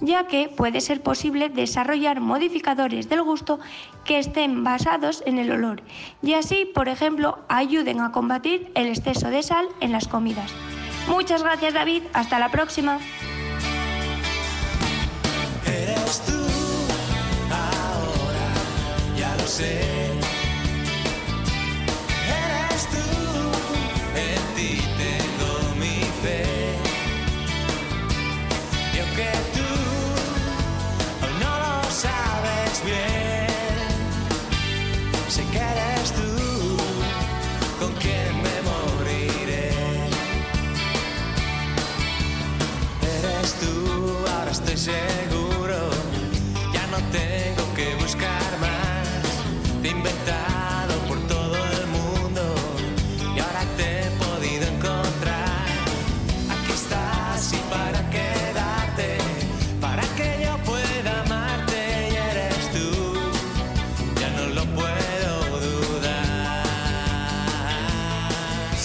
ya 0.00 0.26
que 0.28 0.48
puede 0.48 0.80
ser 0.80 1.02
posible 1.02 1.48
desarrollar 1.48 2.20
modificadores 2.20 3.08
del 3.08 3.22
gusto 3.22 3.58
que 4.04 4.18
estén 4.18 4.62
basados 4.62 5.22
en 5.26 5.38
el 5.38 5.50
olor 5.50 5.82
y 6.22 6.34
así, 6.34 6.64
por 6.64 6.88
ejemplo, 6.88 7.40
ayuden 7.48 8.00
a 8.00 8.12
combatir 8.12 8.70
el 8.74 8.86
exceso 8.86 9.30
de 9.30 9.42
sal 9.42 9.66
en 9.80 9.92
las 9.92 10.06
comidas. 10.06 10.52
Muchas 11.08 11.42
gracias 11.42 11.74
David, 11.74 12.02
hasta 12.12 12.38
la 12.38 12.50
próxima. 12.50 12.98
Eres 43.02 43.54
tú, 43.54 44.26
ahora 44.28 44.50
estoy 44.52 44.76
seguro. 44.76 45.27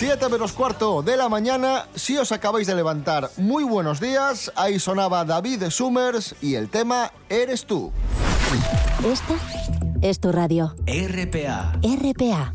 7 0.05 0.27
menos 0.27 0.51
cuarto 0.51 1.01
de 1.01 1.15
la 1.15 1.29
mañana, 1.29 1.88
si 1.95 2.17
os 2.17 2.33
acabáis 2.33 2.67
de 2.67 2.75
levantar, 2.75 3.31
muy 3.38 3.63
buenos 3.63 4.01
días. 4.01 4.51
Ahí 4.53 4.77
sonaba 4.77 5.24
David 5.24 5.69
Summers 5.69 6.36
y 6.41 6.55
el 6.55 6.67
tema 6.67 7.13
Eres 7.29 7.63
tú. 7.63 7.89
Esta 9.10 9.36
es 10.01 10.19
tu 10.19 10.33
radio. 10.33 10.75
RPA. 10.86 11.72
RPA. 11.81 12.53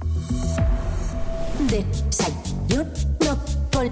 Desayuno 1.71 3.40
con 3.73 3.90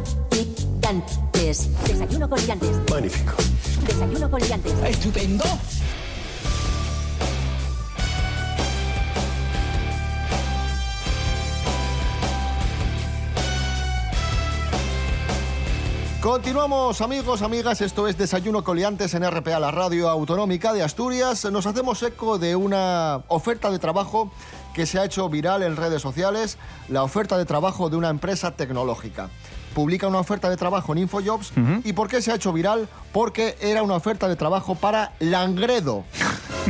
liantes. 0.82 1.70
Desayuno 1.86 2.28
con 2.28 2.38
liantes. 2.44 2.70
Magnífico. 2.90 3.32
Desayuno 3.86 4.30
con 4.30 4.40
liantes. 4.42 4.74
¡Estupendo! 4.84 5.44
Continuamos 16.26 17.02
amigos, 17.02 17.40
amigas, 17.40 17.80
esto 17.80 18.08
es 18.08 18.18
Desayuno 18.18 18.64
Coliantes 18.64 19.14
en 19.14 19.22
RPA, 19.22 19.60
la 19.60 19.70
radio 19.70 20.08
autonómica 20.08 20.72
de 20.72 20.82
Asturias. 20.82 21.44
Nos 21.52 21.66
hacemos 21.66 22.02
eco 22.02 22.36
de 22.36 22.56
una 22.56 23.20
oferta 23.28 23.70
de 23.70 23.78
trabajo 23.78 24.32
que 24.74 24.86
se 24.86 24.98
ha 24.98 25.04
hecho 25.04 25.28
viral 25.28 25.62
en 25.62 25.76
redes 25.76 26.02
sociales, 26.02 26.58
la 26.88 27.04
oferta 27.04 27.38
de 27.38 27.44
trabajo 27.44 27.90
de 27.90 27.96
una 27.96 28.08
empresa 28.08 28.56
tecnológica. 28.56 29.30
Publica 29.76 30.08
una 30.08 30.20
oferta 30.20 30.48
de 30.48 30.56
trabajo 30.56 30.92
en 30.94 31.00
Infojobs. 31.00 31.52
¿Y 31.84 31.92
por 31.92 32.08
qué 32.08 32.22
se 32.22 32.32
ha 32.32 32.36
hecho 32.36 32.50
viral? 32.50 32.88
Porque 33.12 33.56
era 33.60 33.82
una 33.82 33.94
oferta 33.94 34.26
de 34.26 34.34
trabajo 34.34 34.74
para 34.74 35.12
Langredo. 35.18 36.04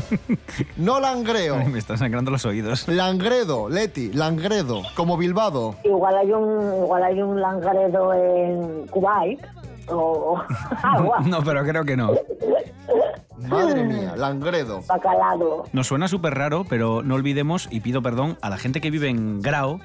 no 0.77 0.99
Langreo. 0.99 1.55
Ay, 1.55 1.69
me 1.69 1.79
están 1.79 1.99
sangrando 1.99 2.33
los 2.33 2.45
oídos. 2.45 2.89
Langredo, 2.89 3.69
Leti, 3.69 4.13
Langredo, 4.13 4.83
como 4.97 5.17
Bilbado. 5.17 5.77
Igual 5.85 6.17
hay 6.17 6.33
un, 6.33 6.83
igual 6.83 7.05
hay 7.05 7.23
un 7.23 7.41
langredo 7.41 8.13
en 8.13 8.89
Kuwait 8.89 9.39
o 9.87 10.43
agua, 10.83 11.21
No, 11.21 11.45
pero 11.45 11.63
creo 11.63 11.85
que 11.85 11.97
no. 11.97 12.11
Madre 13.39 13.85
mía, 13.85 14.15
Langredo. 14.17 14.83
bacalado. 14.87 15.65
Nos 15.73 15.87
suena 15.87 16.09
súper 16.09 16.35
raro, 16.35 16.65
pero 16.69 17.03
no 17.03 17.15
olvidemos, 17.15 17.69
y 17.71 17.81
pido 17.81 18.03
perdón, 18.03 18.39
a 18.41 18.51
la 18.51 18.57
gente 18.59 18.81
que 18.81 18.91
vive 18.91 19.09
en 19.09 19.43
Grao, 19.43 19.81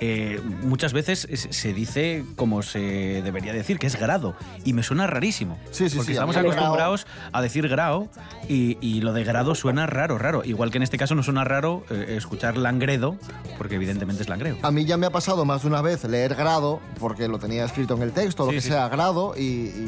eh, 0.00 0.40
muchas 0.62 0.92
veces 0.92 1.26
es- 1.30 1.48
se 1.50 1.72
dice 1.72 2.24
como 2.36 2.62
se 2.62 3.22
debería 3.22 3.52
decir, 3.54 3.78
que 3.78 3.86
es 3.86 3.98
grado. 3.98 4.34
Y 4.64 4.72
me 4.74 4.82
suena 4.82 5.06
rarísimo. 5.06 5.56
Sí, 5.70 5.88
sí, 5.88 5.96
porque 5.96 6.08
sí, 6.08 6.12
estamos 6.12 6.36
acostumbrados 6.36 7.06
a 7.32 7.40
decir 7.40 7.66
grao 7.68 8.08
y, 8.48 8.76
y 8.86 9.00
lo 9.00 9.12
de 9.14 9.24
grado 9.24 9.54
suena 9.54 9.86
raro, 9.86 10.18
raro. 10.18 10.42
Igual 10.44 10.70
que 10.70 10.76
en 10.76 10.82
este 10.82 10.98
caso 10.98 11.14
no 11.14 11.22
suena 11.22 11.44
raro 11.44 11.84
eh, 11.90 12.14
escuchar 12.18 12.58
langredo, 12.58 13.16
porque 13.56 13.76
evidentemente 13.76 14.22
es 14.22 14.28
langreo. 14.28 14.56
A 14.62 14.70
mí 14.70 14.84
ya 14.84 14.96
me 14.98 15.06
ha 15.06 15.10
pasado 15.10 15.44
más 15.46 15.62
de 15.62 15.68
una 15.68 15.80
vez 15.80 16.04
leer 16.04 16.34
grado, 16.34 16.80
porque 17.00 17.26
lo 17.28 17.38
tenía 17.38 17.64
escrito 17.64 17.94
en 17.94 18.02
el 18.02 18.12
texto, 18.12 18.44
lo 18.44 18.50
Sí, 18.50 18.56
que 18.56 18.60
sí. 18.62 18.68
sea, 18.68 18.88
grado, 18.88 19.32
y, 19.36 19.42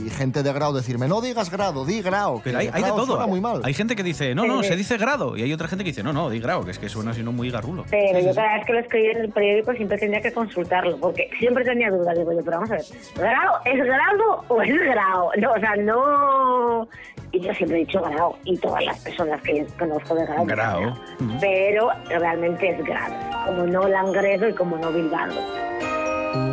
y 0.07 0.11
gente 0.17 0.43
de 0.43 0.53
grado 0.55 0.73
decirme, 0.73 1.07
no 1.09 1.21
digas 1.21 1.51
grado, 1.51 1.85
di 1.85 2.01
grado. 2.01 2.37
que 2.37 2.45
Pero 2.45 2.59
hay, 2.61 2.67
hay 2.69 2.73
de 2.73 2.81
grado 2.81 2.97
todo. 3.09 3.17
suena 3.17 3.31
muy 3.31 3.41
mal. 3.41 3.61
Hay 3.65 3.75
gente 3.75 3.97
que 3.97 4.03
dice, 4.03 4.35
no, 4.35 4.47
no, 4.47 4.62
se 4.62 4.77
dice 4.77 4.97
grado. 4.97 5.37
Y 5.37 5.43
hay 5.43 5.53
otra 5.53 5.69
gente 5.69 5.85
que 5.85 5.91
dice, 5.91 6.03
no, 6.03 6.12
no, 6.12 6.31
di 6.31 6.41
grado, 6.41 6.65
que 6.65 6.71
es 6.71 6.79
que 6.79 6.88
suena 6.88 7.11
así 7.11 7.23
no 7.23 7.33
muy 7.33 7.50
garrulo. 7.50 7.85
Pero 7.91 8.21
yo 8.21 8.35
cada 8.35 8.55
vez 8.55 8.67
que 8.67 8.73
lo 8.73 8.79
escribí 8.81 9.07
en 9.07 9.19
el 9.19 9.31
periódico 9.31 9.73
siempre 9.73 9.99
tenía 9.99 10.21
que 10.21 10.33
consultarlo, 10.33 10.97
porque 10.99 11.31
siempre 11.38 11.65
tenía 11.65 11.91
dudas. 11.91 12.17
Digo 12.17 12.33
yo, 12.33 12.45
pero 12.45 12.59
vamos 12.59 12.71
a 12.71 12.75
ver, 12.75 12.85
¿grado 13.17 13.59
es 13.65 13.85
grado 13.85 14.45
o 14.49 14.62
es 14.62 14.75
grado? 14.75 15.31
No, 15.38 15.53
o 15.53 15.59
sea, 15.59 15.77
no... 15.77 16.88
Y 17.31 17.41
yo 17.41 17.53
siempre 17.53 17.77
he 17.77 17.81
dicho 17.81 18.00
grado, 18.00 18.38
y 18.45 18.57
todas 18.57 18.85
las 18.85 18.99
personas 19.00 19.41
que 19.43 19.67
conozco 19.79 20.15
de 20.15 20.25
grado. 20.25 20.47
Grado. 20.47 20.95
Pero 21.41 21.91
realmente 22.09 22.71
es 22.71 22.85
grado, 22.85 23.15
como 23.47 23.67
no 23.67 23.88
Langredo 23.88 24.49
y 24.49 24.55
como 24.55 24.79
no 24.79 24.91
Bilbao. 24.91 25.29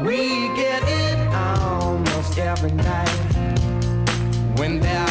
We 0.03 0.49
get 0.55 0.83
it 0.87 1.17
almost 1.33 2.37
every 2.37 2.71
night 2.71 3.09
when 4.57 4.79
that 4.79 5.04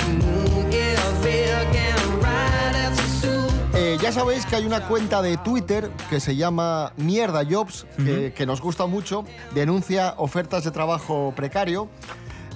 sabéis 4.15 4.47
que 4.47 4.55
hay 4.55 4.65
una 4.65 4.87
cuenta 4.87 5.23
de 5.23 5.37
Twitter 5.39 5.91
que 6.09 6.21
se 6.21 6.37
llama 6.37 6.93
Mierda 6.97 7.43
Jobs, 7.45 7.85
que, 7.97 8.33
que 8.33 8.47
nos 8.47 8.61
gusta 8.61 8.87
mucho, 8.87 9.25
denuncia 9.55 10.15
ofertas 10.19 10.63
de 10.63 10.71
trabajo 10.71 11.33
precario. 11.35 11.89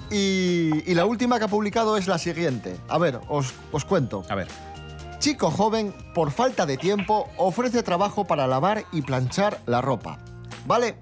Y, 0.09 0.89
y 0.89 0.95
la 0.95 1.05
última 1.05 1.37
que 1.37 1.45
ha 1.45 1.47
publicado 1.49 1.97
es 1.97 2.07
la 2.07 2.17
siguiente. 2.17 2.77
A 2.87 2.97
ver, 2.97 3.19
os, 3.27 3.53
os 3.73 3.83
cuento. 3.83 4.23
A 4.29 4.35
ver. 4.35 4.47
Chico 5.19 5.51
joven, 5.51 5.93
por 6.15 6.31
falta 6.31 6.65
de 6.65 6.77
tiempo, 6.77 7.27
ofrece 7.35 7.83
trabajo 7.83 8.23
para 8.23 8.47
lavar 8.47 8.85
y 8.93 9.01
planchar 9.01 9.59
la 9.65 9.81
ropa. 9.81 10.17
¿Vale? 10.65 10.95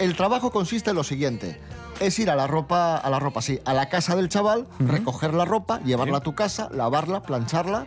El 0.00 0.16
trabajo 0.16 0.50
consiste 0.50 0.90
en 0.90 0.96
lo 0.96 1.04
siguiente. 1.04 1.60
Es 2.00 2.18
ir 2.18 2.28
a 2.28 2.34
la 2.34 2.48
ropa, 2.48 2.96
a 2.96 3.08
la 3.08 3.20
ropa, 3.20 3.40
sí, 3.40 3.60
a 3.64 3.72
la 3.72 3.88
casa 3.88 4.16
del 4.16 4.28
chaval, 4.28 4.66
recoger 4.80 5.32
la 5.32 5.44
ropa, 5.44 5.80
llevarla 5.84 6.18
a 6.18 6.22
tu 6.22 6.34
casa, 6.34 6.68
lavarla, 6.72 7.22
plancharla 7.22 7.86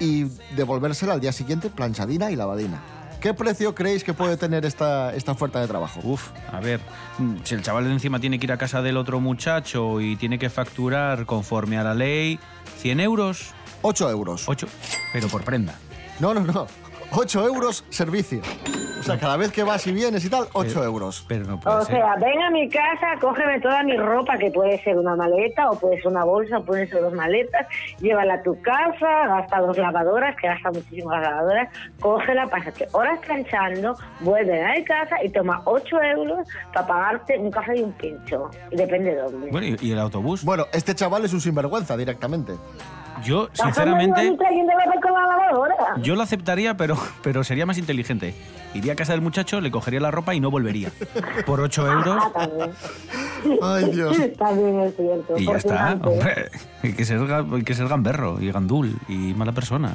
y 0.00 0.24
devolvérsela 0.56 1.14
al 1.14 1.20
día 1.20 1.32
siguiente 1.32 1.70
planchadina 1.70 2.30
y 2.30 2.36
lavadina. 2.36 2.82
¿Qué 3.20 3.32
precio 3.32 3.74
creéis 3.74 4.04
que 4.04 4.12
puede 4.12 4.36
tener 4.36 4.66
esta, 4.66 5.14
esta 5.14 5.32
oferta 5.32 5.58
de 5.58 5.66
trabajo? 5.66 5.98
Uf, 6.04 6.28
a 6.52 6.60
ver, 6.60 6.80
mm, 7.18 7.36
si 7.42 7.54
el 7.54 7.62
chaval 7.62 7.84
de 7.84 7.92
encima 7.92 8.20
tiene 8.20 8.38
que 8.38 8.44
ir 8.44 8.52
a 8.52 8.58
casa 8.58 8.82
del 8.82 8.98
otro 8.98 9.18
muchacho 9.18 10.00
y 10.00 10.16
tiene 10.16 10.38
que 10.38 10.50
facturar 10.50 11.24
conforme 11.24 11.78
a 11.78 11.84
la 11.84 11.94
ley 11.94 12.38
100 12.80 13.00
euros. 13.00 13.54
8 13.80 14.10
euros. 14.10 14.44
8, 14.46 14.66
pero 15.12 15.28
por 15.28 15.42
prenda. 15.42 15.74
No, 16.20 16.34
no, 16.34 16.40
no. 16.40 16.66
8 17.12 17.46
euros 17.46 17.84
servicio. 17.88 18.42
O 19.04 19.06
sea, 19.06 19.18
cada 19.18 19.36
vez 19.36 19.52
que 19.52 19.62
vas 19.62 19.86
y 19.86 19.92
vienes 19.92 20.24
y 20.24 20.30
tal, 20.30 20.46
8 20.54 20.82
euros. 20.82 21.26
Pero 21.28 21.44
no 21.44 21.60
puede 21.60 21.76
O 21.76 21.82
ser. 21.84 21.96
sea, 21.96 22.16
ven 22.16 22.40
a 22.40 22.48
mi 22.50 22.70
casa, 22.70 23.08
cógeme 23.20 23.60
toda 23.60 23.82
mi 23.82 23.98
ropa, 23.98 24.38
que 24.38 24.50
puede 24.50 24.82
ser 24.82 24.96
una 24.96 25.14
maleta, 25.14 25.68
o 25.68 25.78
puede 25.78 25.96
ser 25.98 26.06
una 26.06 26.24
bolsa, 26.24 26.56
o 26.56 26.64
pueden 26.64 26.88
ser 26.88 27.02
dos 27.02 27.12
maletas, 27.12 27.66
llévala 28.00 28.34
a 28.34 28.42
tu 28.42 28.58
casa, 28.62 29.26
gasta 29.28 29.60
dos 29.60 29.76
lavadoras, 29.76 30.34
que 30.40 30.46
gasta 30.46 30.70
muchísimas 30.70 31.20
lavadoras, 31.20 31.68
cógela, 32.00 32.46
pásate 32.46 32.88
horas 32.92 33.18
planchando, 33.26 33.94
vuelve 34.20 34.64
a 34.64 34.72
mi 34.72 34.84
casa 34.84 35.22
y 35.22 35.28
toma 35.28 35.60
8 35.66 36.00
euros 36.16 36.48
para 36.72 36.86
pagarte 36.86 37.38
un 37.38 37.50
café 37.50 37.76
y 37.76 37.82
un 37.82 37.92
pincho. 37.92 38.48
Depende 38.70 39.14
de 39.14 39.20
dónde. 39.20 39.50
Bueno, 39.50 39.66
¿y, 39.66 39.76
y 39.86 39.92
el 39.92 39.98
autobús? 39.98 40.42
Bueno, 40.42 40.64
este 40.72 40.94
chaval 40.94 41.26
es 41.26 41.34
un 41.34 41.42
sinvergüenza 41.42 41.94
directamente. 41.94 42.54
Yo, 43.22 43.48
sinceramente, 43.52 44.36
yo 45.98 46.16
lo 46.16 46.22
aceptaría, 46.22 46.76
pero, 46.76 46.96
pero 47.22 47.44
sería 47.44 47.66
más 47.66 47.78
inteligente. 47.78 48.34
Iría 48.74 48.94
a 48.94 48.96
casa 48.96 49.12
del 49.12 49.20
muchacho, 49.20 49.60
le 49.60 49.70
cogería 49.70 50.00
la 50.00 50.10
ropa 50.10 50.34
y 50.34 50.40
no 50.40 50.50
volvería. 50.50 50.90
Por 51.46 51.60
8 51.60 51.86
euros 51.92 52.16
Ah, 52.20 52.30
también. 52.32 52.70
Ay, 53.62 53.84
Dios. 53.90 54.16
También 54.36 54.80
es 54.80 54.96
cierto. 54.96 55.34
y 55.38 55.46
ya 55.46 55.56
está. 55.56 55.92
Hombre, 56.02 56.50
que, 56.82 57.04
ser, 57.04 57.20
que 57.64 57.74
ser 57.74 57.88
gamberro 57.88 58.40
y 58.40 58.50
gandul 58.50 58.96
y 59.08 59.32
mala 59.34 59.52
persona 59.52 59.92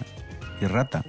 y 0.62 0.66
rata. 0.66 1.04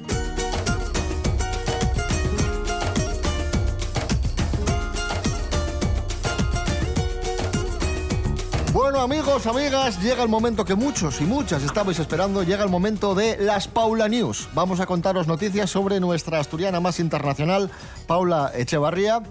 Bueno, 9.00 9.14
amigos, 9.14 9.46
amigas, 9.46 10.02
llega 10.02 10.22
el 10.22 10.28
momento 10.28 10.62
que 10.62 10.74
muchos 10.74 11.22
y 11.22 11.24
muchas 11.24 11.62
estabais 11.62 11.98
esperando. 11.98 12.42
Llega 12.42 12.62
el 12.64 12.68
momento 12.68 13.14
de 13.14 13.38
las 13.38 13.66
Paula 13.66 14.10
News. 14.10 14.50
Vamos 14.52 14.78
a 14.78 14.84
contaros 14.84 15.26
noticias 15.26 15.70
sobre 15.70 16.00
nuestra 16.00 16.38
asturiana 16.38 16.80
más 16.80 17.00
internacional, 17.00 17.70
Paula 18.06 18.52
Echevarría, 18.54 19.22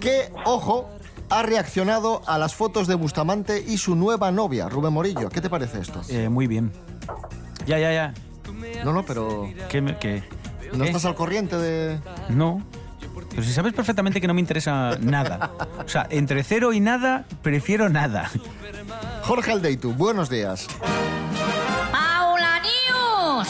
que, 0.00 0.32
ojo, 0.44 0.90
ha 1.30 1.44
reaccionado 1.44 2.20
a 2.26 2.36
las 2.36 2.56
fotos 2.56 2.88
de 2.88 2.96
Bustamante 2.96 3.62
y 3.64 3.78
su 3.78 3.94
nueva 3.94 4.32
novia, 4.32 4.68
Rubén 4.68 4.92
Morillo. 4.94 5.28
¿Qué 5.28 5.40
te 5.40 5.48
parece 5.48 5.78
esto? 5.82 6.00
Eh, 6.08 6.28
muy 6.28 6.48
bien. 6.48 6.72
Ya, 7.64 7.78
ya, 7.78 7.92
ya. 7.92 8.12
No, 8.84 8.92
no, 8.92 9.04
pero 9.04 9.48
¿Qué? 9.68 9.80
me- 9.82 9.96
qué? 9.98 10.24
¿no 10.72 10.82
¿Qué? 10.82 10.86
estás 10.90 11.04
al 11.04 11.14
corriente 11.14 11.56
de...? 11.56 12.00
No. 12.28 12.60
Pero 13.30 13.42
si 13.42 13.52
sabes 13.52 13.72
perfectamente 13.74 14.20
que 14.20 14.26
no 14.26 14.34
me 14.34 14.40
interesa 14.40 14.96
nada. 15.00 15.50
O 15.84 15.88
sea, 15.88 16.06
entre 16.10 16.42
cero 16.42 16.72
y 16.72 16.80
nada, 16.80 17.26
prefiero 17.42 17.88
nada. 17.90 18.30
Jorge 19.26 19.50
Aldeitu, 19.50 19.92
buenos 19.92 20.30
días. 20.30 20.68
¡Paula 21.90 22.60
News! 22.60 23.48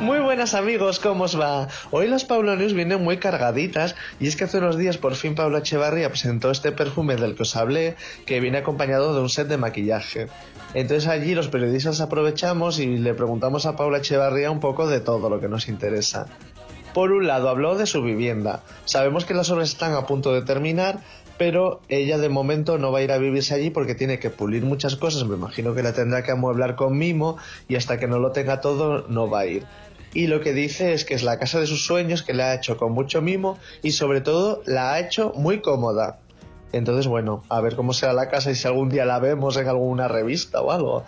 Muy 0.00 0.18
buenas 0.18 0.54
amigos, 0.54 0.98
¿cómo 0.98 1.22
os 1.22 1.38
va? 1.38 1.68
Hoy 1.92 2.08
las 2.08 2.24
Paula 2.24 2.56
News 2.56 2.72
vienen 2.74 3.04
muy 3.04 3.18
cargaditas 3.18 3.94
y 4.18 4.26
es 4.26 4.34
que 4.34 4.42
hace 4.42 4.58
unos 4.58 4.76
días 4.76 4.98
por 4.98 5.14
fin 5.14 5.36
Paula 5.36 5.58
Echevarría 5.58 6.08
presentó 6.08 6.50
este 6.50 6.72
perfume 6.72 7.14
del 7.14 7.36
que 7.36 7.44
os 7.44 7.54
hablé 7.54 7.94
que 8.26 8.40
viene 8.40 8.58
acompañado 8.58 9.14
de 9.14 9.20
un 9.20 9.28
set 9.28 9.46
de 9.46 9.56
maquillaje. 9.56 10.26
Entonces 10.74 11.06
allí 11.08 11.36
los 11.36 11.46
periodistas 11.46 12.00
aprovechamos 12.00 12.80
y 12.80 12.98
le 12.98 13.14
preguntamos 13.14 13.66
a 13.66 13.76
Paula 13.76 13.98
Echevarría 13.98 14.50
un 14.50 14.58
poco 14.58 14.88
de 14.88 14.98
todo 14.98 15.30
lo 15.30 15.38
que 15.38 15.46
nos 15.46 15.68
interesa. 15.68 16.26
Por 16.92 17.10
un 17.12 17.26
lado 17.26 17.48
habló 17.48 17.76
de 17.76 17.86
su 17.86 18.02
vivienda. 18.02 18.64
Sabemos 18.84 19.24
que 19.24 19.32
las 19.32 19.48
obras 19.50 19.70
están 19.70 19.94
a 19.94 20.06
punto 20.06 20.34
de 20.34 20.42
terminar, 20.42 20.98
pero 21.44 21.80
ella 21.88 22.18
de 22.18 22.28
momento 22.28 22.78
no 22.78 22.92
va 22.92 23.00
a 23.00 23.02
ir 23.02 23.10
a 23.10 23.18
vivirse 23.18 23.52
allí 23.52 23.70
porque 23.70 23.96
tiene 23.96 24.20
que 24.20 24.30
pulir 24.30 24.62
muchas 24.62 24.94
cosas. 24.94 25.24
Me 25.24 25.34
imagino 25.34 25.74
que 25.74 25.82
la 25.82 25.92
tendrá 25.92 26.22
que 26.22 26.30
amueblar 26.30 26.76
con 26.76 26.96
mimo 26.96 27.36
y 27.66 27.74
hasta 27.74 27.98
que 27.98 28.06
no 28.06 28.20
lo 28.20 28.30
tenga 28.30 28.60
todo 28.60 29.08
no 29.08 29.28
va 29.28 29.40
a 29.40 29.46
ir. 29.46 29.64
y 30.14 30.28
lo 30.28 30.40
que 30.40 30.52
dice 30.52 30.92
es 30.92 31.04
que 31.04 31.14
es 31.14 31.24
la 31.24 31.40
casa 31.40 31.58
de 31.58 31.66
sus 31.66 31.84
sueños, 31.84 32.22
que 32.22 32.32
la 32.32 32.52
ha 32.52 32.54
hecho 32.54 32.76
con 32.76 32.92
mucho 32.92 33.20
mimo 33.22 33.58
y 33.82 33.90
sobre 33.90 34.20
todo 34.20 34.62
la 34.66 34.92
ha 34.92 35.00
hecho 35.00 35.32
muy 35.34 35.60
cómoda. 35.60 36.20
Entonces, 36.70 37.08
bueno, 37.08 37.42
a 37.48 37.60
ver 37.60 37.74
cómo 37.74 37.92
será 37.92 38.12
la 38.12 38.28
casa 38.28 38.52
y 38.52 38.54
si 38.54 38.68
algún 38.68 38.88
día 38.88 39.04
la 39.04 39.18
vemos 39.18 39.56
en 39.56 39.66
alguna 39.66 40.06
revista 40.06 40.62
o 40.62 40.70
algo. 40.70 41.02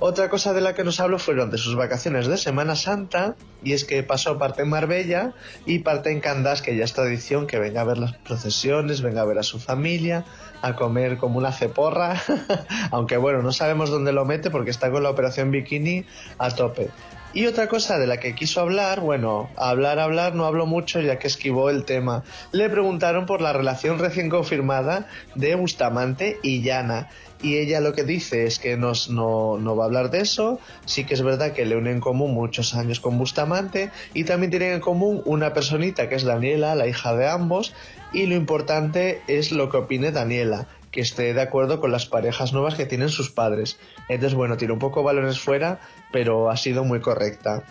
Otra 0.00 0.28
cosa 0.28 0.52
de 0.52 0.60
la 0.60 0.74
que 0.74 0.82
nos 0.82 0.98
habló 0.98 1.20
fueron 1.20 1.50
de 1.50 1.58
sus 1.58 1.76
vacaciones 1.76 2.26
de 2.26 2.36
Semana 2.36 2.74
Santa, 2.74 3.36
y 3.62 3.74
es 3.74 3.84
que 3.84 4.02
pasó 4.02 4.38
parte 4.38 4.62
en 4.62 4.68
Marbella 4.68 5.34
y 5.66 5.78
parte 5.78 6.10
en 6.10 6.20
Candás, 6.20 6.62
que 6.62 6.76
ya 6.76 6.84
es 6.84 6.92
tradición 6.92 7.46
que 7.46 7.60
venga 7.60 7.82
a 7.82 7.84
ver 7.84 7.98
las 7.98 8.12
procesiones, 8.16 9.02
venga 9.02 9.22
a 9.22 9.24
ver 9.24 9.38
a 9.38 9.44
su 9.44 9.60
familia, 9.60 10.24
a 10.62 10.74
comer 10.74 11.16
como 11.16 11.38
una 11.38 11.52
ceporra, 11.52 12.20
aunque 12.90 13.16
bueno, 13.16 13.42
no 13.42 13.52
sabemos 13.52 13.88
dónde 13.88 14.12
lo 14.12 14.24
mete 14.24 14.50
porque 14.50 14.70
está 14.70 14.90
con 14.90 15.04
la 15.04 15.10
operación 15.10 15.52
bikini 15.52 16.04
a 16.38 16.50
tope. 16.50 16.90
Y 17.34 17.46
otra 17.46 17.66
cosa 17.66 17.98
de 17.98 18.06
la 18.06 18.18
que 18.18 18.36
quiso 18.36 18.60
hablar, 18.60 19.00
bueno, 19.00 19.50
hablar, 19.56 19.98
hablar, 19.98 20.36
no 20.36 20.44
habló 20.44 20.66
mucho 20.66 21.00
ya 21.00 21.18
que 21.18 21.26
esquivó 21.26 21.68
el 21.68 21.84
tema. 21.84 22.22
Le 22.52 22.70
preguntaron 22.70 23.26
por 23.26 23.40
la 23.40 23.52
relación 23.52 23.98
recién 23.98 24.30
confirmada 24.30 25.08
de 25.34 25.56
Bustamante 25.56 26.38
y 26.44 26.62
Yana. 26.62 27.08
Y 27.44 27.58
ella 27.58 27.82
lo 27.82 27.92
que 27.92 28.04
dice 28.04 28.46
es 28.46 28.58
que 28.58 28.78
nos, 28.78 29.10
no, 29.10 29.58
no 29.58 29.76
va 29.76 29.84
a 29.84 29.86
hablar 29.86 30.10
de 30.10 30.20
eso. 30.20 30.58
Sí 30.86 31.04
que 31.04 31.12
es 31.12 31.20
verdad 31.20 31.52
que 31.52 31.66
le 31.66 31.76
unen 31.76 31.96
en 31.96 32.00
común 32.00 32.32
muchos 32.32 32.74
años 32.74 33.00
con 33.00 33.18
Bustamante. 33.18 33.90
Y 34.14 34.24
también 34.24 34.50
tienen 34.50 34.72
en 34.72 34.80
común 34.80 35.20
una 35.26 35.52
personita 35.52 36.08
que 36.08 36.14
es 36.14 36.24
Daniela, 36.24 36.74
la 36.74 36.86
hija 36.88 37.14
de 37.14 37.28
ambos. 37.28 37.74
Y 38.14 38.24
lo 38.24 38.34
importante 38.34 39.20
es 39.28 39.52
lo 39.52 39.68
que 39.68 39.76
opine 39.76 40.10
Daniela 40.10 40.66
que 40.90 41.02
esté 41.02 41.34
de 41.34 41.42
acuerdo 41.42 41.80
con 41.80 41.90
las 41.90 42.06
parejas 42.06 42.52
nuevas 42.52 42.76
que 42.76 42.86
tienen 42.86 43.08
sus 43.08 43.28
padres. 43.28 43.78
Entonces, 44.08 44.34
bueno, 44.34 44.56
tiene 44.56 44.72
un 44.72 44.78
poco 44.78 45.02
balones 45.02 45.40
fuera, 45.40 45.80
pero 46.12 46.50
ha 46.50 46.56
sido 46.56 46.84
muy 46.84 47.00
correcta. 47.00 47.64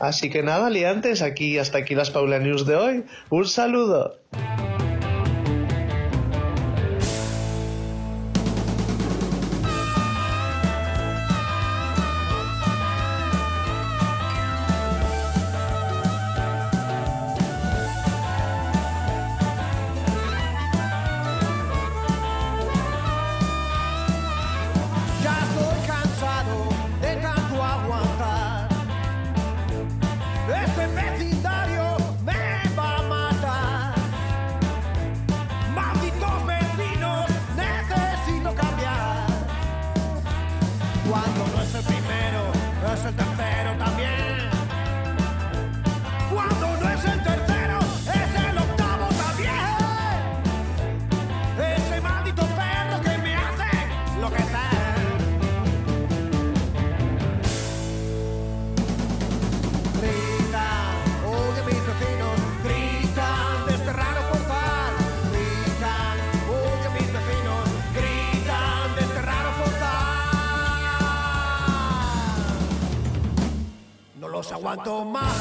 Así 0.00 0.30
que 0.30 0.42
nada, 0.42 0.70
liantes, 0.70 1.20
aquí 1.20 1.58
hasta 1.58 1.76
aquí 1.76 1.94
las 1.94 2.10
Paula 2.10 2.38
News 2.38 2.66
de 2.66 2.76
hoy. 2.76 3.04
Un 3.28 3.46
saludo. 3.46 4.18
Aguanto 74.48 75.04
más. 75.04 75.32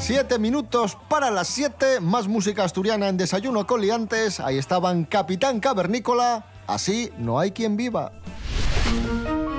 Siete 0.00 0.38
minutos 0.38 0.96
para 1.08 1.30
las 1.30 1.48
siete, 1.48 1.98
más 2.00 2.28
música 2.28 2.62
asturiana 2.62 3.08
en 3.08 3.16
Desayuno 3.16 3.66
con 3.66 3.80
Liantes. 3.80 4.38
Ahí 4.38 4.58
estaban 4.58 5.04
Capitán 5.04 5.60
Cavernícola, 5.60 6.44
así 6.66 7.10
no 7.18 7.38
hay 7.38 7.52
quien 7.52 7.76
viva. 7.76 8.12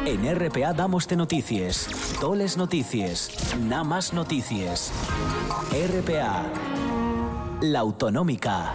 En 0.06 0.24
RPA 0.34 0.74
damos 0.74 1.08
de 1.08 1.16
noticias, 1.16 1.88
toles 2.22 2.58
noticias, 2.58 3.56
nada 3.60 3.84
más 3.84 4.14
noticias. 4.14 4.92
RPA, 5.72 6.46
la 7.62 7.80
autonómica. 7.80 8.74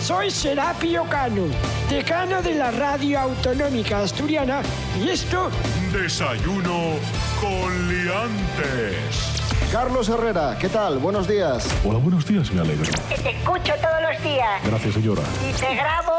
Soy 0.00 0.30
Serapio 0.30 1.04
Cano, 1.08 1.46
decano 1.88 2.42
de 2.42 2.54
la 2.56 2.70
Radio 2.70 3.20
Autonómica 3.20 4.00
Asturiana, 4.00 4.60
y 5.02 5.08
esto... 5.08 5.50
Desayuno 5.92 6.98
con 7.40 7.88
liantes. 7.88 9.42
Carlos 9.72 10.08
Herrera, 10.08 10.56
¿qué 10.60 10.68
tal? 10.68 10.98
Buenos 10.98 11.26
días. 11.26 11.68
Hola, 11.84 11.98
buenos 11.98 12.26
días, 12.26 12.50
me 12.52 12.60
alegro. 12.60 12.90
Que 13.08 13.16
te 13.16 13.30
escucho 13.30 13.72
todos 13.80 14.02
los 14.02 14.22
días. 14.22 14.62
Gracias, 14.64 14.94
señora. 14.94 15.22
Y 15.48 15.52
te 15.52 15.74
grabo 15.74 16.12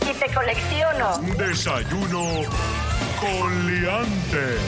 y 0.00 0.14
te 0.14 0.34
colecciono. 0.34 1.18
Desayuno 1.36 2.48
con 3.20 3.66
liantes. 3.66 4.60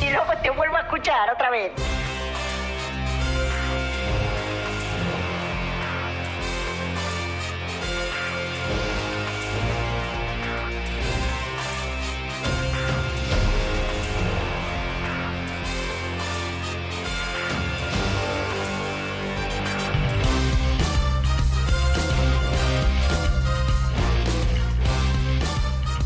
Y 0.00 0.10
luego 0.10 0.32
te 0.42 0.50
vuelvo 0.50 0.76
a 0.76 0.80
escuchar 0.80 1.30
otra 1.34 1.50
vez. 1.50 1.72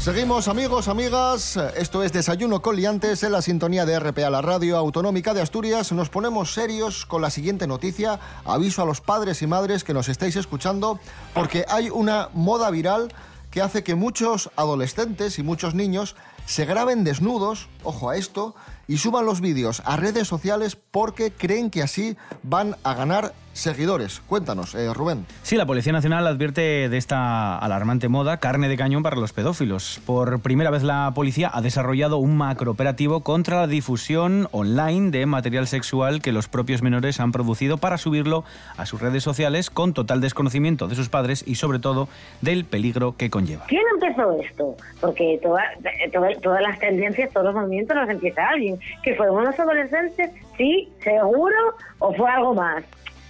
Seguimos 0.09 0.49
amigos, 0.49 0.89
amigas, 0.89 1.59
esto 1.77 2.03
es 2.03 2.15
Desayuno 2.15 2.63
con 2.63 2.77
Liantes 2.77 3.23
en 3.25 3.31
la 3.31 3.43
sintonía 3.43 3.85
de 3.85 4.01
RPA, 4.01 4.31
la 4.31 4.41
radio 4.41 4.79
autonómica 4.79 5.35
de 5.35 5.43
Asturias. 5.43 5.93
Nos 5.93 6.09
ponemos 6.09 6.55
serios 6.55 7.05
con 7.05 7.21
la 7.21 7.29
siguiente 7.29 7.67
noticia. 7.67 8.19
Aviso 8.47 8.81
a 8.81 8.87
los 8.87 9.03
padres 9.03 9.43
y 9.43 9.47
madres 9.47 9.85
que 9.85 9.93
nos 9.93 10.09
estáis 10.09 10.37
escuchando 10.37 10.99
porque 11.35 11.67
hay 11.69 11.91
una 11.91 12.31
moda 12.33 12.71
viral 12.71 13.13
que 13.51 13.61
hace 13.61 13.85
que 13.85 13.97
muchos 13.97 14.51
adolescentes 14.57 15.39
y 15.39 15.43
muchos 15.43 15.75
niños 15.75 16.17
se 16.47 16.65
graben 16.65 17.05
desnudos, 17.05 17.69
ojo 17.83 18.09
a 18.09 18.17
esto, 18.17 18.55
y 18.89 18.97
suban 18.97 19.25
los 19.27 19.41
vídeos 19.41 19.83
a 19.85 19.97
redes 19.97 20.27
sociales 20.27 20.77
porque 20.91 21.31
creen 21.31 21.71
que 21.71 21.83
así 21.83 22.17
van 22.43 22.75
a 22.83 22.95
ganar 22.95 23.33
seguidores. 23.53 24.21
Cuéntanos, 24.29 24.77
eh, 24.77 24.95
Rubén. 24.95 25.27
Sí, 25.43 25.57
la 25.57 25.67
Policía 25.67 25.93
Nacional 25.93 26.25
advierte 26.29 26.89
de 26.89 26.97
esta 26.97 27.59
alarmante 27.59 28.09
moda 28.09 28.37
carne 28.37 28.69
de 28.69 28.77
cañón 28.77 29.03
para 29.03 29.17
los 29.17 29.33
pedófilos. 29.33 30.01
Por 30.07 30.39
primera 30.41 30.71
vez 30.71 30.85
la 30.85 31.11
policía 31.13 31.51
ha 31.53 31.61
desarrollado 31.61 32.19
un 32.19 32.37
macrooperativo 32.37 33.25
contra 33.25 33.57
la 33.57 33.67
difusión 33.67 34.47
online 34.53 35.11
de 35.11 35.27
material 35.27 35.67
sexual 35.67 36.23
que 36.23 36.31
los 36.31 36.47
propios 36.47 36.83
menores 36.83 37.19
han 37.19 37.33
producido 37.33 37.79
para 37.79 37.99
subirlo 37.99 38.45
a 38.77 38.87
sus 38.87 39.01
redes 39.03 39.25
sociales 39.25 39.71
con 39.71 39.93
total 39.93 40.21
desconocimiento 40.21 40.87
de 40.87 40.95
sus 40.95 41.09
padres 41.09 41.43
y 41.45 41.57
sobre 41.57 41.81
todo 41.81 42.09
del 42.41 42.65
peligro 42.65 43.17
que 43.17 43.29
conlleva. 43.29 43.65
¿Quién 43.67 43.83
empezó 43.95 44.41
esto? 44.41 44.77
Porque 45.01 45.41
toda- 45.43 45.65
toda- 46.13 46.41
todas 46.41 46.63
las 46.63 46.79
tendencias, 46.79 47.31
todos 47.33 47.47
los 47.47 47.55
movimientos 47.57 47.97
los 47.97 48.09
empieza 48.09 48.49
alguien. 48.49 48.78
¿Que 49.03 49.15
fueron 49.15 49.37
unos 49.37 49.59
adolescentes? 49.59 50.31
Sí, 50.57 50.93
seguro, 51.03 51.57
o 51.99 52.13
fue 52.15 52.31
algo 52.31 52.55
más. 52.55 52.85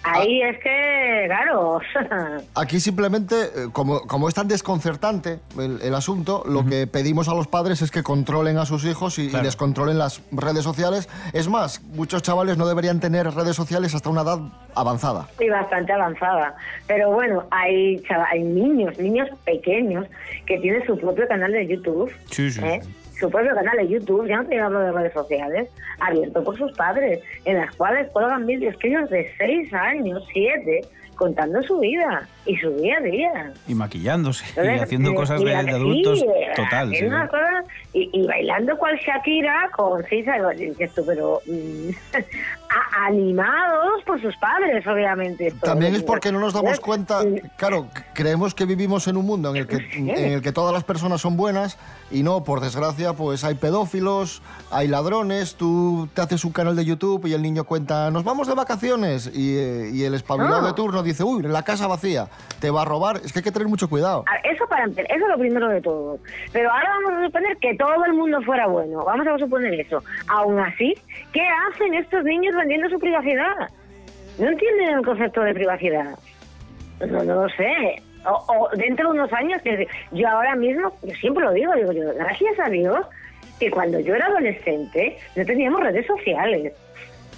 Ahí 0.05 0.41
es 0.43 0.57
que, 0.61 1.25
claro. 1.27 1.81
Aquí 2.55 2.79
simplemente, 2.81 3.35
eh, 3.35 3.49
como, 3.73 4.01
como 4.03 4.29
es 4.29 4.35
tan 4.35 4.47
desconcertante 4.49 5.41
el, 5.59 5.83
el 5.83 5.95
asunto, 5.95 6.45
lo 6.47 6.65
que 6.65 6.87
pedimos 6.87 7.29
a 7.29 7.35
los 7.35 7.49
padres 7.49 7.83
es 7.83 7.91
que 7.91 8.03
controlen 8.05 8.57
a 8.59 8.65
sus 8.65 8.85
hijos 8.87 9.19
y, 9.19 9.27
y 9.27 9.29
Claro. 9.31 9.45
descontrolen 9.45 9.99
las 9.99 10.23
redes 10.31 10.63
sociales. 10.63 11.09
Es 11.35 11.49
más, 11.49 11.83
muchos 11.83 12.23
chavales 12.23 12.57
no 12.57 12.67
deberían 12.67 13.01
tener 13.01 13.27
redes 13.35 13.57
sociales 13.57 13.95
hasta 13.95 14.09
una 14.09 14.23
edad 14.23 14.39
avanzada. 14.75 15.27
y 15.41 15.49
bastante 15.51 15.93
avanzada. 15.93 16.55
Pero 16.87 17.11
bueno, 17.11 17.45
hay, 17.51 17.99
chava- 18.09 18.29
hay 18.31 18.45
niños, 18.45 18.97
niños 18.99 19.29
pequeños 19.45 20.07
que 20.47 20.59
tienen 20.59 20.87
su 20.87 20.97
propio 20.97 21.27
canal 21.29 21.53
de 21.53 21.67
YouTube. 21.67 22.11
Sí, 22.31 22.51
sí. 22.53 22.61
¿eh? 22.65 22.81
Su 23.19 23.31
propio 23.31 23.55
canal 23.55 23.77
de 23.79 23.89
YouTube, 23.89 24.29
ya 24.29 24.37
no 24.37 24.47
te 24.47 24.61
hablo 24.61 24.81
de 24.81 24.93
redes 24.93 25.13
sociales, 25.13 25.69
abierto 25.99 26.45
por 26.45 26.57
sus 26.57 26.73
padres, 26.73 27.21
en 27.45 27.57
las 27.57 27.75
cuales 27.75 28.09
cuelgan 28.13 28.47
vídeos 28.47 28.77
que 28.79 28.89
ellos 28.89 29.11
de 29.11 29.31
6 29.39 29.75
años, 29.75 30.25
7, 30.33 30.81
contando 31.17 31.61
su 31.65 31.81
vida 31.81 32.29
y 32.47 32.57
su 32.57 32.71
día 32.77 32.97
a 32.99 33.01
día. 33.01 33.53
Y 33.67 33.75
maquillándose 33.75 34.45
y 34.57 34.79
haciendo 34.79 35.15
cosas 35.15 35.41
de, 35.43 35.55
adultos. 35.55 36.21
sí, 36.21 36.27
total. 36.55 36.91
sí, 36.91 36.95
haciendo 36.95 37.17
sí. 37.17 37.23
una 37.23 37.29
cosa 37.29 37.65
y, 37.99 38.11
y 38.13 38.27
bailando 38.27 38.77
cual 38.77 38.97
Shakira 38.99 39.71
con 39.75 40.03
tú, 40.05 41.05
pero 41.07 41.41
mm, 41.47 41.91
animados 43.07 44.03
por 44.05 44.21
sus 44.21 44.37
padres, 44.37 44.87
obviamente. 44.87 45.53
También 45.63 45.95
es 45.95 46.03
porque 46.03 46.33
no 46.33 46.39
nos 46.41 46.53
damos 46.53 46.79
Entonces, 46.79 46.85
cuenta, 46.85 47.53
claro, 47.57 47.87
creemos 48.15 48.55
que 48.55 48.65
vivimos 48.67 49.07
en 49.09 49.17
un 49.17 49.27
mundo 49.27 49.51
en 49.51 49.57
el 49.57 49.67
que, 49.67 49.77
en 49.97 50.33
el 50.33 50.43
que 50.43 50.53
todas 50.53 50.73
las 50.73 50.85
personas 50.85 51.21
son 51.21 51.37
buenas 51.37 51.79
y 52.11 52.23
no, 52.23 52.45
por 52.45 52.61
desgracia, 52.61 53.13
pues 53.15 53.45
hay 53.45 53.55
pedófilos, 53.55 54.43
hay 54.71 54.89
ladrones, 54.89 55.55
tú 55.57 56.09
te 56.15 56.21
haces 56.23 56.45
un 56.45 56.53
canal 56.53 56.77
de 56.77 56.85
YouTube 56.85 57.27
y 57.27 57.33
el 57.35 57.43
niño 57.43 57.65
cuenta, 57.65 58.11
nos 58.11 58.25
vamos 58.25 58.49
de 58.49 58.55
vacaciones 58.55 59.31
y, 59.35 59.57
eh, 59.57 59.91
y 59.93 60.05
el 60.05 60.15
espabilado 60.15 60.61
No. 60.63 60.67
de 60.67 60.73
turno 60.75 61.03
dice, 61.03 61.25
uy, 61.25 61.43
la 61.43 61.63
casa 61.63 61.87
vacía, 61.87 62.29
te 62.61 62.71
va 62.71 62.83
a 62.83 62.85
robar, 62.85 63.21
es 63.25 63.33
que 63.33 63.41
hay 63.41 63.43
que 63.43 63.53
tener 63.53 63.69
mucho 63.69 63.89
cuidado. 63.89 64.25
Eso 64.45 64.67
para 64.69 64.85
eso 64.87 65.03
es 65.09 65.21
lo 65.29 65.39
primero 65.39 65.69
de 65.69 65.81
todo. 65.81 66.19
Pero 66.53 66.71
ahora 66.71 66.89
vamos 66.91 67.21
a 67.21 67.27
suponer 67.27 67.57
que 67.59 67.75
todo 67.77 67.88
el 68.05 68.15
mundo 68.15 68.41
fuera 68.43 68.67
bueno. 68.67 69.05
Vamos 69.05 69.27
a 69.27 69.39
suponer 69.39 69.75
eso. 69.75 70.03
Aún 70.29 70.59
así, 70.59 70.95
¿qué 71.33 71.43
hacen 71.71 71.95
estos 71.95 72.25
niños 72.25 72.55
vendiendo 72.55 72.89
su 72.89 72.99
privacidad? 72.99 73.69
No 74.39 74.49
entienden 74.49 74.99
el 74.99 75.05
concepto 75.05 75.43
de 75.43 75.55
privacidad. 75.55 76.19
No, 77.01 77.25
no 77.25 77.43
lo 77.43 77.49
sé. 77.51 78.03
O, 78.25 78.45
o 78.49 78.77
dentro 78.77 79.13
de 79.13 79.21
unos 79.21 79.33
años, 79.33 79.63
yo 80.13 80.29
ahora 80.29 80.55
mismo, 80.57 80.93
yo 81.03 81.15
siempre 81.17 81.45
lo 81.45 81.53
digo, 81.53 81.73
digo 81.75 81.93
yo, 81.93 82.15
gracias 82.15 82.59
a 82.59 82.69
Dios 82.69 83.07
que 83.59 83.71
cuando 83.71 83.99
yo 84.01 84.15
era 84.15 84.27
adolescente 84.27 85.17
no 85.37 85.45
teníamos 85.45 85.81
redes 85.81 86.07
sociales. 86.07 86.73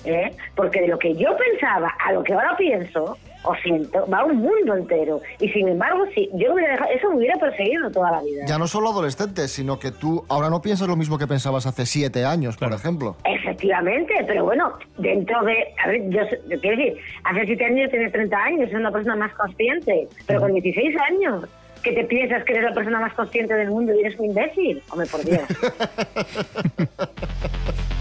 ¿eh? 0.05 0.33
Porque 0.55 0.81
de 0.81 0.89
lo 0.89 0.99
que 0.99 1.15
yo 1.15 1.37
pensaba 1.37 1.95
a 2.05 2.13
lo 2.13 2.23
que 2.23 2.33
ahora 2.33 2.57
pienso, 2.57 3.17
o 3.43 3.55
siento, 3.57 4.07
va 4.13 4.25
un 4.25 4.37
mundo 4.37 4.75
entero. 4.75 5.21
Y 5.39 5.49
sin 5.49 5.69
embargo, 5.69 6.05
si 6.15 6.29
yo 6.35 6.55
hubiera 6.55 6.73
dejado, 6.73 6.91
eso 6.91 7.11
me 7.11 7.17
hubiera 7.17 7.39
perseguido 7.39 7.91
toda 7.91 8.11
la 8.13 8.23
vida. 8.23 8.45
Ya 8.47 8.59
no 8.59 8.67
solo 8.67 8.91
adolescentes, 8.91 9.51
sino 9.51 9.79
que 9.79 9.91
tú 9.91 10.25
ahora 10.29 10.51
no 10.51 10.61
piensas 10.61 10.89
lo 10.89 10.97
mismo 10.97 11.19
que 11.19 11.27
pensabas 11.27 11.67
hace 11.67 11.87
siete 11.87 12.25
años, 12.25 12.57
por 12.57 12.73
ejemplo. 12.73 13.17
Efectivamente, 13.25 14.15
pero 14.27 14.45
bueno, 14.45 14.73
dentro 14.99 15.43
de. 15.45 15.75
A 15.83 15.89
ver, 15.89 16.09
yo, 16.11 16.21
yo 16.49 16.61
quiero 16.61 16.77
decir, 16.77 16.99
hace 17.25 17.47
siete 17.47 17.65
años 17.65 17.91
tienes 17.91 18.13
30 18.13 18.37
años, 18.37 18.61
eres 18.63 18.75
una 18.75 18.93
persona 18.93 19.17
más 19.17 19.33
consciente, 19.35 20.09
pero 20.27 20.41
con 20.41 20.53
16 20.53 20.97
años, 21.11 21.45
¿qué 21.83 21.93
te 21.93 22.05
piensas 22.05 22.45
que 22.45 22.53
eres 22.53 22.65
la 22.65 22.75
persona 22.75 23.01
más 23.01 23.15
consciente 23.15 23.55
del 23.55 23.71
mundo 23.71 23.95
y 23.95 24.01
eres 24.01 24.19
un 24.19 24.27
imbécil? 24.27 24.83
Hombre, 24.91 25.09
por 25.11 25.25
Dios. 25.25 25.43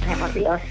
Ay, 0.07 0.15
por 0.19 0.33
Dios. 0.33 0.61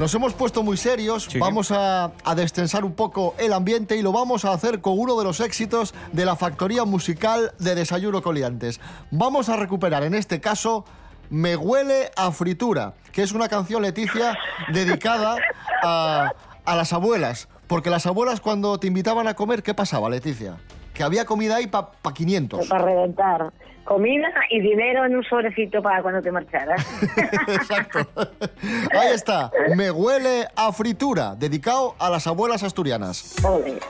Nos 0.00 0.14
hemos 0.14 0.32
puesto 0.32 0.62
muy 0.62 0.78
serios, 0.78 1.28
vamos 1.38 1.70
a, 1.70 2.12
a 2.24 2.34
destensar 2.34 2.86
un 2.86 2.94
poco 2.94 3.34
el 3.36 3.52
ambiente 3.52 3.96
y 3.98 4.02
lo 4.02 4.12
vamos 4.12 4.46
a 4.46 4.54
hacer 4.54 4.80
con 4.80 4.98
uno 4.98 5.14
de 5.18 5.24
los 5.24 5.40
éxitos 5.40 5.92
de 6.12 6.24
la 6.24 6.36
factoría 6.36 6.86
musical 6.86 7.52
de 7.58 7.74
Desayuno 7.74 8.22
Coliantes. 8.22 8.80
Vamos 9.10 9.50
a 9.50 9.56
recuperar 9.56 10.02
en 10.04 10.14
este 10.14 10.40
caso 10.40 10.86
Me 11.28 11.54
huele 11.54 12.10
a 12.16 12.32
fritura, 12.32 12.94
que 13.12 13.22
es 13.22 13.32
una 13.32 13.50
canción, 13.50 13.82
Leticia, 13.82 14.38
dedicada 14.72 15.36
a, 15.82 16.32
a 16.64 16.76
las 16.76 16.94
abuelas. 16.94 17.48
Porque 17.66 17.90
las 17.90 18.06
abuelas 18.06 18.40
cuando 18.40 18.80
te 18.80 18.86
invitaban 18.86 19.28
a 19.28 19.34
comer, 19.34 19.62
¿qué 19.62 19.74
pasaba, 19.74 20.08
Leticia? 20.08 20.56
Que 20.94 21.02
había 21.02 21.24
comida 21.24 21.56
ahí 21.56 21.66
para 21.66 21.90
500. 22.14 22.68
Para 22.68 22.84
reventar. 22.84 23.52
Comida 23.84 24.28
y 24.50 24.60
dinero 24.60 25.04
en 25.04 25.16
un 25.16 25.24
sobrecito 25.24 25.82
para 25.82 26.02
cuando 26.02 26.22
te 26.22 26.30
marcharas. 26.30 26.86
Ahí 28.92 29.12
está, 29.12 29.50
Me 29.74 29.90
huele 29.90 30.46
a 30.54 30.72
fritura, 30.72 31.34
dedicado 31.34 31.96
a 31.98 32.08
las 32.08 32.26
abuelas 32.28 32.62
asturianas. 32.62 33.34
Ole. 33.42 33.80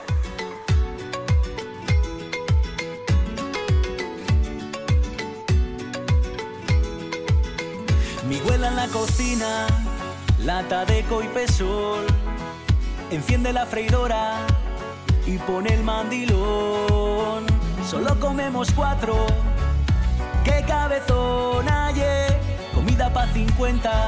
Mi 8.27 8.39
abuela 8.39 8.69
en 8.69 8.75
la 8.77 8.87
cocina, 8.87 9.67
lata 10.43 10.85
de 10.85 11.03
coipesol, 11.03 12.07
enciende 13.11 13.53
la 13.53 13.65
freidora 13.65 14.47
y 15.25 15.37
pone 15.37 15.73
el 15.73 15.83
mandilón. 15.83 17.45
Solo 17.87 18.19
comemos 18.19 18.71
cuatro, 18.71 19.25
qué 20.43 20.63
cabezón 20.67 21.67
ayer, 21.67 22.39
comida 22.73 23.11
pa' 23.11 23.27
50, 23.27 24.07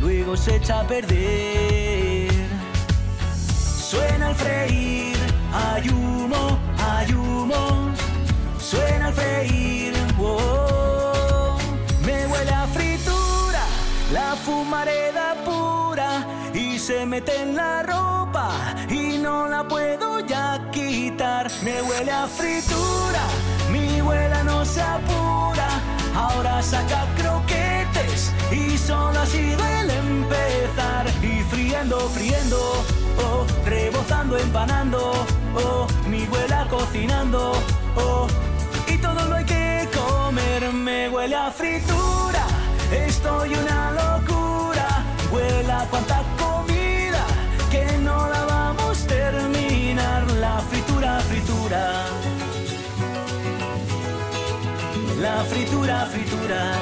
luego 0.00 0.36
se 0.36 0.56
echa 0.56 0.80
a 0.80 0.86
perder. 0.86 2.30
Suena 3.36 4.30
el 4.30 4.34
freír, 4.34 5.16
hay 5.52 5.88
humo, 5.90 6.58
hay 6.78 7.12
humo, 7.12 7.90
suena 8.58 9.08
el 9.08 9.14
freír, 9.14 9.94
wow. 10.16 11.58
Me 12.06 12.26
huele 12.26 12.50
a 12.50 12.66
fritura, 12.68 13.64
la 14.12 14.34
fumareda 14.36 15.34
pura 15.44 16.26
y 16.54 16.78
se 16.78 17.04
mete 17.04 17.42
en 17.42 17.56
la 17.56 17.82
ropa 17.82 18.50
y 18.88 19.18
no 19.18 19.46
la 19.48 19.68
puedo 19.68 20.01
Me 20.74 21.82
huele 21.82 22.10
a 22.10 22.26
fritura, 22.26 23.24
mi 23.70 24.00
abuela 24.00 24.42
no 24.42 24.64
se 24.64 24.80
apura, 24.80 25.68
ahora 26.16 26.62
saca 26.62 27.06
croquetes 27.14 28.32
y 28.50 28.78
solo 28.78 29.20
ha 29.20 29.26
sido 29.26 29.62
el 29.66 29.90
empezar. 29.90 31.06
Y 31.22 31.42
friendo, 31.42 32.00
friendo, 32.08 32.84
oh, 33.18 33.44
rebozando, 33.66 34.38
empanando, 34.38 35.12
oh, 35.54 35.86
mi 36.08 36.24
abuela 36.24 36.66
cocinando, 36.70 37.52
oh, 37.96 38.26
y 38.88 38.96
todo 38.96 39.28
lo 39.28 39.36
hay 39.36 39.44
que 39.44 39.88
comer. 39.94 40.72
Me 40.72 41.10
huele 41.10 41.36
a 41.36 41.50
fritura, 41.50 42.46
estoy 42.90 43.54
una 43.54 43.90
locura. 43.90 45.04
Huele 45.30 45.72
a 45.72 45.84
cuanta 45.90 46.21
La 55.92 56.06
fritura. 56.06 56.72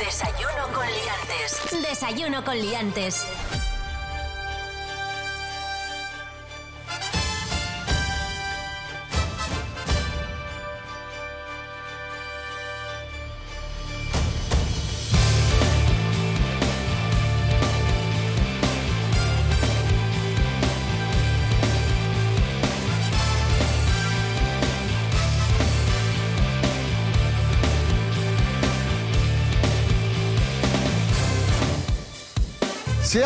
Desayuno 0.00 0.64
con 0.74 0.84
liantes. 0.84 1.82
Desayuno 1.88 2.44
con 2.44 2.58
liantes. 2.58 3.24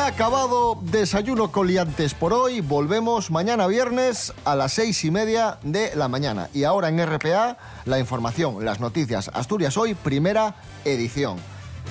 Ha 0.06 0.10
acabado 0.10 0.78
Desayuno 0.82 1.50
Coliantes 1.50 2.14
por 2.14 2.32
hoy. 2.32 2.60
Volvemos 2.60 3.32
mañana 3.32 3.66
viernes 3.66 4.32
a 4.44 4.54
las 4.54 4.74
seis 4.74 5.04
y 5.04 5.10
media 5.10 5.58
de 5.64 5.96
la 5.96 6.06
mañana. 6.06 6.48
Y 6.54 6.62
ahora 6.62 6.90
en 6.90 7.04
RPA, 7.04 7.56
la 7.86 7.98
información, 7.98 8.64
las 8.64 8.78
noticias. 8.78 9.32
Asturias 9.34 9.76
Hoy, 9.76 9.94
primera 9.94 10.54
edición. 10.84 11.38